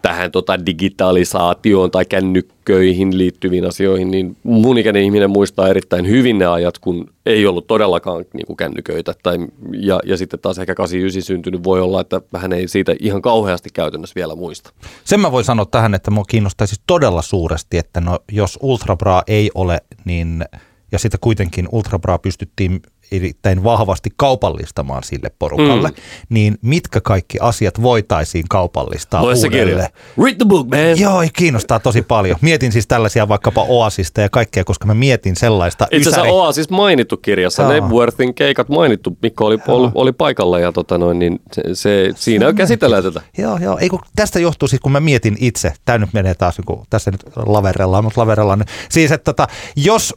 [0.03, 6.46] tähän tota digitalisaatioon tai kännykköihin liittyviin asioihin, niin mun ikäinen ihminen muistaa erittäin hyvin ne
[6.46, 9.14] ajat, kun ei ollut todellakaan niin kuin kännyköitä.
[9.22, 9.38] Tai,
[9.72, 13.68] ja, ja sitten taas ehkä 89 syntynyt voi olla, että hän ei siitä ihan kauheasti
[13.72, 14.72] käytännössä vielä muista.
[15.05, 19.51] Sen mä voin sanoa tähän, että mua kiinnostaisi todella suuresti, että no, jos Ultrabra ei
[19.55, 20.44] ole, niin
[20.92, 22.82] ja sitä kuitenkin Ultrabra pystyttiin
[23.12, 25.94] erittäin vahvasti kaupallistamaan sille porukalle, mm.
[26.28, 29.88] niin mitkä kaikki asiat voitaisiin kaupallistaa Lue uudelleen?
[30.24, 31.00] Read the book, man.
[31.00, 32.36] Joo, kiinnostaa tosi paljon.
[32.40, 37.16] Mietin siis tällaisia vaikkapa Oasista ja kaikkea, koska mä mietin sellaista Itse asiassa Oasis mainittu
[37.16, 42.11] kirjassa, Nebworthin keikat mainittu, Mikko oli, oli, oli paikalla ja tota noin, niin se, se,
[42.14, 43.20] siinä on käsitellään tätä.
[43.38, 43.78] Joo, joo.
[43.78, 47.11] Ei, kun tästä johtuu siis, kun mä mietin itse, tämä nyt menee taas, kun tässä
[47.11, 48.64] nyt laverellaan, mutta laverellaan.
[48.88, 50.14] Siis, että tota, jos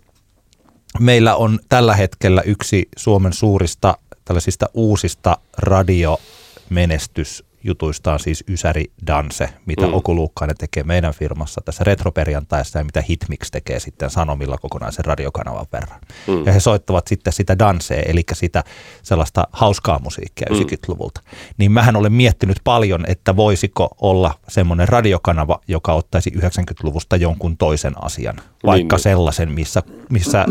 [1.00, 9.50] meillä on tällä hetkellä yksi Suomen suurista tällaisista uusista radiomenestys jutuista on siis Ysäri Danse,
[9.66, 9.94] mitä mm.
[9.94, 15.66] Oku Luukkainen tekee meidän firmassa tässä retroperjantaissa ja mitä Hitmix tekee sitten Sanomilla kokonaisen radiokanavan
[15.74, 16.00] verran.
[16.28, 16.46] Mm.
[16.46, 18.64] Ja he soittavat sitten sitä dansea, eli sitä
[19.04, 20.56] sellaista hauskaa musiikkia mm.
[20.56, 21.22] 90-luvulta.
[21.58, 28.04] Niin mähän olen miettinyt paljon, että voisiko olla semmoinen radiokanava, joka ottaisi 90-luvusta jonkun toisen
[28.04, 28.36] asian,
[28.66, 29.00] vaikka niin, niin.
[29.00, 30.46] sellaisen, missä, missä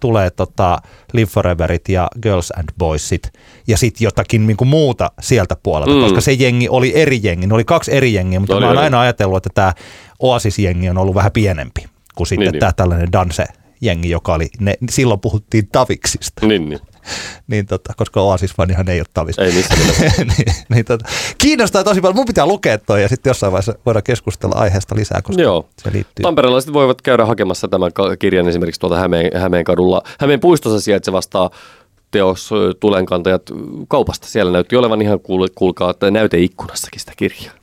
[0.00, 0.78] tulee tota
[1.12, 3.32] Live Foreverit ja Girls and Boysit
[3.66, 6.00] ja sitten jotakin niin muuta sieltä puolelta, mm.
[6.00, 7.46] koska se jengi oli eri jengi.
[7.46, 9.72] Ne oli kaksi eri jengiä, mutta oli, mä oon aina ajatellut, että tämä
[10.18, 11.84] Oasis-jengi on ollut vähän pienempi
[12.14, 12.76] kuin sitten niin, tämä niin.
[12.76, 16.46] tällainen Danse-jengi, joka oli, ne, silloin puhuttiin Taviksista.
[16.46, 16.80] Niin, niin.
[17.50, 19.38] niin tota, koska Oasis-fanihan ei ole Tavis.
[19.38, 19.80] Ei missään
[20.38, 21.04] niin, niin tota,
[21.38, 22.16] kiinnostaa tosi paljon.
[22.16, 25.68] Mun pitää lukea toi ja sitten jossain vaiheessa voidaan keskustella aiheesta lisää, koska Joo.
[25.82, 26.22] se liittyy.
[26.22, 30.02] Tamperelaiset voivat käydä hakemassa tämän kirjan esimerkiksi tuolta Hämeen, Hämeen kadulla.
[30.20, 31.50] Hämeen puistossa sijaitsevasta
[32.12, 32.50] teos
[32.80, 33.42] Tulenkantajat
[33.88, 34.26] kaupasta.
[34.26, 37.54] Siellä näytti olevan ihan kuul- kuulkaa, että näyteikkunassakin sitä kirjaa.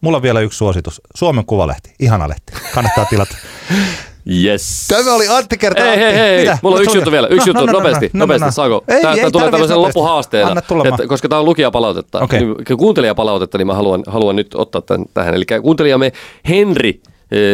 [0.00, 1.00] Mulla on vielä yksi suositus.
[1.14, 1.94] Suomen Kuvalehti.
[2.00, 2.52] Ihana lehti.
[2.74, 3.36] Kannattaa tilata.
[4.44, 4.88] Yes.
[4.88, 5.84] Tämä oli Antti kertaa.
[5.84, 6.38] Hei, hei, hei.
[6.38, 6.58] Mitä?
[6.62, 7.26] Mulla on yksi juttu vielä.
[7.26, 8.06] Yksi no, juttu, no, no, nopeasti.
[8.06, 8.84] No, no, nopeasti, no, saako?
[8.88, 10.50] Ei, tämä, ei, tulee tämmöisen loppuhaasteena.
[10.50, 12.20] Anna että, koska tämä on lukijapalautetta.
[12.20, 12.40] Okay.
[12.40, 15.34] Niin, kuuntelijapalautetta, niin mä haluan, haluan nyt ottaa tämän tähän.
[15.34, 16.12] Eli kuuntelijamme
[16.48, 17.00] Henri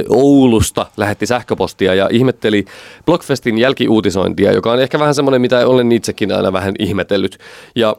[0.09, 2.64] Oulusta lähetti sähköpostia ja ihmetteli
[3.07, 7.39] Blockfestin jälkiuutisointia, joka on ehkä vähän semmoinen, mitä olen itsekin aina vähän ihmetellyt.
[7.76, 7.97] Ja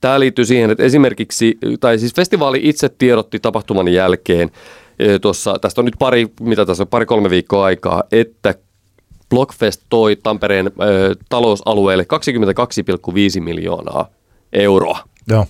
[0.00, 4.50] Tämä liittyy siihen, että esimerkiksi, tai siis festivaali itse tiedotti tapahtuman jälkeen,
[5.20, 8.54] tuossa, tästä on nyt pari, mitä tässä on, pari-kolme viikkoa aikaa, että
[9.30, 10.70] Blockfest toi Tampereen ö,
[11.28, 12.06] talousalueelle
[13.36, 14.08] 22,5 miljoonaa
[14.52, 14.98] euroa.
[15.28, 15.46] Joo.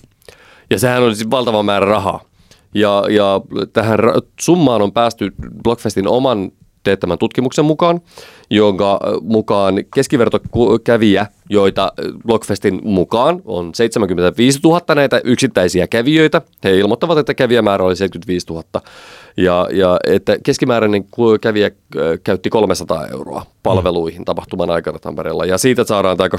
[0.69, 2.26] Ja sehän on siis valtava määrä rahaa.
[2.73, 3.41] Ja, ja
[3.73, 3.99] tähän
[4.39, 5.31] summaan on päästy
[5.63, 6.51] Blockfestin oman
[6.83, 8.01] teettämän tutkimuksen mukaan,
[8.49, 11.91] jonka mukaan keskivertokävijä, joita
[12.27, 16.41] Blockfestin mukaan on 75 000 näitä yksittäisiä kävijöitä.
[16.63, 18.63] He ilmoittavat, että kävijämäärä oli 75 000
[19.37, 21.05] ja, ja että keskimääräinen
[21.41, 21.71] kävijä
[22.23, 25.45] käytti 300 euroa palveluihin tapahtuman aikana Tampereella.
[25.45, 26.33] Ja siitä saadaan tämä 22,5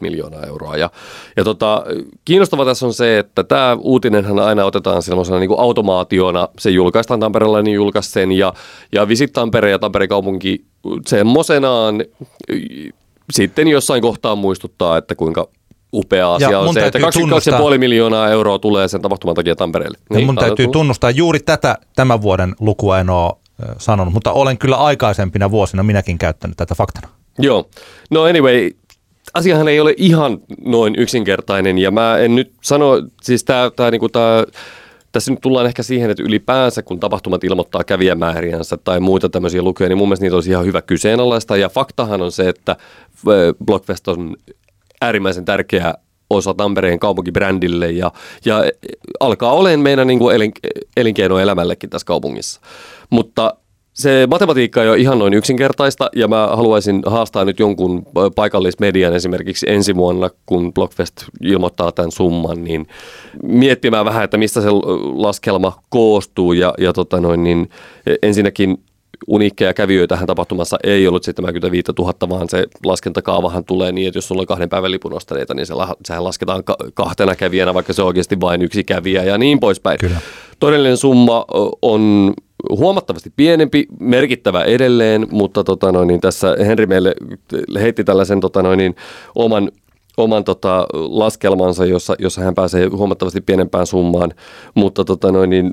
[0.00, 0.76] miljoonaa euroa.
[0.76, 0.90] Ja,
[1.36, 1.84] ja tota,
[2.24, 7.20] kiinnostava tässä on se, että tämä uutinenhan aina otetaan sellaisena niin kuin automaationa, se julkaistaan
[7.20, 8.32] Tampereella, niin julkaisi sen.
[8.32, 8.52] Ja,
[8.92, 10.64] ja Visit Tampere ja Tampereen kaupunki
[11.06, 12.04] semmoisenaan
[13.32, 15.48] sitten jossain kohtaa muistuttaa, että kuinka
[15.92, 17.22] upea asia Ja on se, että täytyy
[17.72, 19.98] 22,5 miljoonaa euroa tulee sen tapahtuman takia Tampereelle.
[20.10, 20.72] Ja mun on täytyy tullut.
[20.72, 23.32] tunnustaa, juuri tätä tämän vuoden lukua en ole
[23.78, 27.08] sanonut, mutta olen kyllä aikaisempina vuosina minäkin käyttänyt tätä faktana.
[27.38, 27.68] Joo.
[28.10, 28.70] No anyway,
[29.34, 34.08] asiahan ei ole ihan noin yksinkertainen ja mä en nyt sano, siis tää, tää, niinku
[34.08, 34.44] tää,
[35.12, 39.88] tässä nyt tullaan ehkä siihen, että ylipäänsä kun tapahtumat ilmoittaa kävijämääriänsä tai muita tämmöisiä lukuja,
[39.88, 41.56] niin mun mielestä niitä olisi ihan hyvä kyseenalaista.
[41.56, 42.76] Ja faktahan on se, että
[43.64, 44.36] Blockfest on
[45.00, 45.94] äärimmäisen tärkeä
[46.30, 48.12] osa Tampereen kaupunkibrändille ja,
[48.44, 48.64] ja
[49.20, 50.52] alkaa olemaan meidän niin kuin elin,
[50.96, 52.60] elinkeinoelämällekin tässä kaupungissa.
[53.10, 53.56] Mutta
[53.92, 59.66] se matematiikka ei ole ihan noin yksinkertaista ja mä haluaisin haastaa nyt jonkun paikallismedian esimerkiksi
[59.68, 62.86] ensi vuonna, kun Blockfest ilmoittaa tämän summan, niin
[63.42, 64.70] miettimään vähän, että mistä se
[65.14, 67.68] laskelma koostuu ja, ja tota noin, niin
[68.22, 68.78] ensinnäkin
[69.26, 74.28] uniikkeja kävijöitä tähän tapahtumassa ei ollut 75 000, vaan se laskentakaavahan tulee niin, että jos
[74.28, 77.92] sulla on kahden päivän lipun ostaneita, niin se, la- sehän lasketaan ka- kahtena kävijänä, vaikka
[77.92, 79.98] se on oikeasti vain yksi kävijä ja niin poispäin.
[79.98, 80.20] Kyllä.
[80.60, 81.44] Todellinen summa
[81.82, 82.32] on
[82.70, 87.14] huomattavasti pienempi, merkittävä edelleen, mutta tota noin, niin tässä Henri meille
[87.80, 88.96] heitti tällaisen tota noin, niin
[89.34, 89.70] oman
[90.16, 94.32] oman tota, laskelmansa, jossa, jossa hän pääsee huomattavasti pienempään summaan,
[94.74, 95.70] mutta tota noin, niin,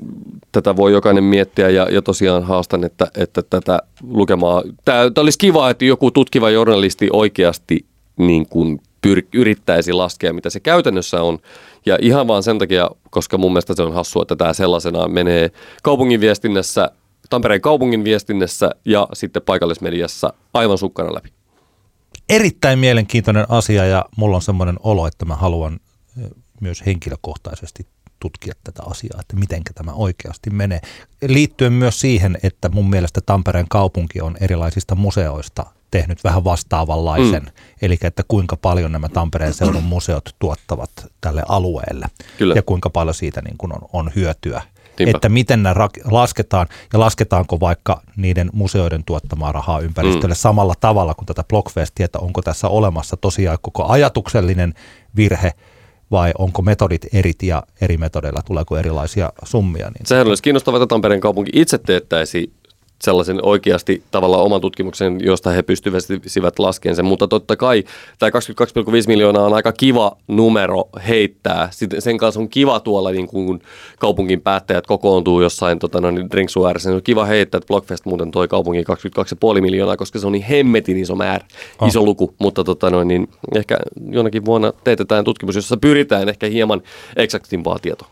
[0.52, 5.70] tätä voi jokainen miettiä ja, ja tosiaan haastan, että, että tätä lukemaa, tämä olisi kiva,
[5.70, 7.84] että joku tutkiva journalisti oikeasti
[8.16, 11.38] niin kuin pyr, yrittäisi laskea, mitä se käytännössä on.
[11.86, 15.50] Ja ihan vaan sen takia, koska mun mielestä se on hassua, että tämä sellaisena menee
[15.82, 16.90] kaupungin viestinnässä,
[17.30, 21.28] Tampereen kaupungin viestinnässä ja sitten paikallismediassa aivan sukkana läpi.
[22.28, 25.80] Erittäin mielenkiintoinen asia ja mulla on semmoinen olo, että mä haluan
[26.24, 26.28] ö,
[26.60, 27.86] myös henkilökohtaisesti
[28.20, 30.80] tutkia tätä asiaa, että miten tämä oikeasti menee.
[31.28, 37.50] Liittyen myös siihen, että mun mielestä Tampereen kaupunki on erilaisista museoista tehnyt vähän vastaavanlaisen, mm.
[37.82, 42.06] eli että kuinka paljon nämä Tampereen seudun museot tuottavat tälle alueelle
[42.38, 42.54] Kyllä.
[42.54, 44.62] ja kuinka paljon siitä niin kuin on, on hyötyä.
[44.98, 45.16] Niinpä.
[45.16, 50.38] Että miten ne rak- lasketaan ja lasketaanko vaikka niiden museoiden tuottamaa rahaa ympäristölle mm.
[50.38, 54.74] samalla tavalla kuin tätä Blockfestia, että onko tässä olemassa tosiaan koko ajatuksellinen
[55.16, 55.52] virhe
[56.10, 59.90] vai onko metodit erit ja eri metodeilla tuleeko erilaisia summia.
[59.90, 62.52] Niin Sehän olisi kiinnostavaa, että Tampereen kaupunki itse teettäisi
[63.02, 67.04] sellaisen oikeasti tavallaan oman tutkimuksen, josta he pystyvät laskemaan sen.
[67.04, 67.84] Mutta totta kai
[68.18, 68.34] tämä 22,5
[69.06, 71.68] miljoonaa on aika kiva numero heittää.
[71.72, 73.60] Sitten sen kanssa on kiva tuolla, niin kun
[73.98, 76.90] kaupungin päättäjät kokoontuu jossain tota, no, niin drinksu ääressä.
[76.94, 78.84] on kiva heittää, että Blockfest muuten toi kaupungin
[79.54, 81.44] 22,5 miljoonaa, koska se on niin hemmetin iso määrä,
[81.80, 81.88] Oh.
[81.88, 82.34] iso luku.
[82.38, 83.78] Mutta tota, no, niin ehkä
[84.10, 86.82] jonakin vuonna teetetään tutkimus, jossa pyritään ehkä hieman
[87.16, 88.08] eksaktimpaa tietoa.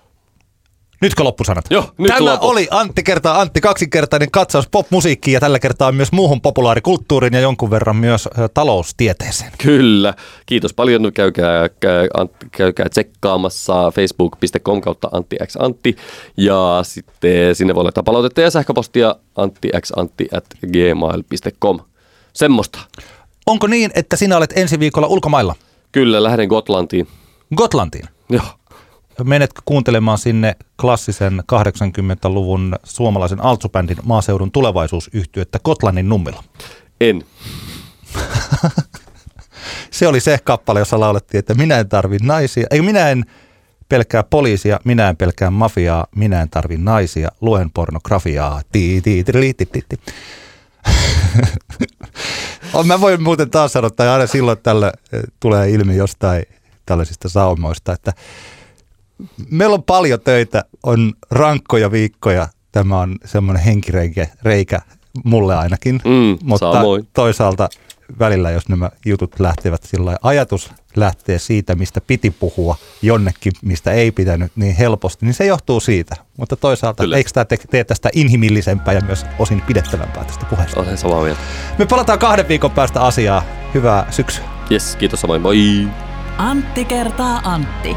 [1.00, 1.64] Nytkö loppusanat?
[1.70, 2.48] Joo, nyt Tämä loppu.
[2.48, 7.70] oli Antti kertaa Antti kaksinkertainen katsaus popmusiikkiin ja tällä kertaa myös muuhun populaarikulttuuriin ja jonkun
[7.70, 9.52] verran myös taloustieteeseen.
[9.58, 10.14] Kyllä.
[10.46, 11.12] Kiitos paljon.
[11.12, 15.96] Käykää, käy, Antti, käykää tsekkaamassa facebook.com kautta Antti X Antti.
[16.36, 21.80] Ja sitten sinne voi laittaa palautetta ja sähköpostia anttixantti at gmail.com.
[22.32, 22.78] Semmoista.
[23.46, 25.54] Onko niin, että sinä olet ensi viikolla ulkomailla?
[25.92, 27.08] Kyllä, lähden Gotlantiin.
[27.56, 28.04] Gotlantiin.
[28.30, 28.44] Joo.
[29.24, 36.44] Menetkö kuuntelemaan sinne klassisen 80-luvun suomalaisen altsubändin maaseudun tulevaisuusyhtyettä Gotlannin nummilla?
[37.00, 37.24] En.
[39.90, 43.24] Se oli se kappale, jossa laulettiin, että minä en tarvi naisia, ei minä en
[43.88, 48.62] pelkää poliisia, minä en pelkää mafiaa, minä en tarvi naisia, luen pornografiaa.
[48.72, 49.98] Tii, tii, tii, tii, tii, tii.
[52.84, 54.92] Mä voin muuten taas sanoa, että aina silloin tällä
[55.40, 56.44] tulee ilmi jostain
[56.86, 58.12] tällaisista saumoista, että
[59.50, 64.78] meillä on paljon töitä, on rankkoja viikkoja, tämä on semmoinen henkireikä reikä
[65.24, 67.08] mulle ainakin, Mm, mutta samoin.
[67.12, 67.68] toisaalta
[68.18, 74.10] välillä, jos nämä jutut lähtevät sillä ajatus lähtee siitä, mistä piti puhua jonnekin, mistä ei
[74.10, 76.16] pitänyt niin helposti, niin se johtuu siitä.
[76.36, 77.16] Mutta toisaalta, Kyllä.
[77.16, 80.80] eikö tämä te- tee tästä inhimillisempää ja myös osin pidettävämpää tästä puheesta?
[80.80, 81.40] Olen samaa mieltä.
[81.78, 83.42] Me palataan kahden viikon päästä asiaa.
[83.74, 84.44] Hyvää syksyä.
[84.70, 85.42] Yes, kiitos samoin.
[85.42, 85.88] Moi!
[86.38, 87.96] Antti kertaa Antti.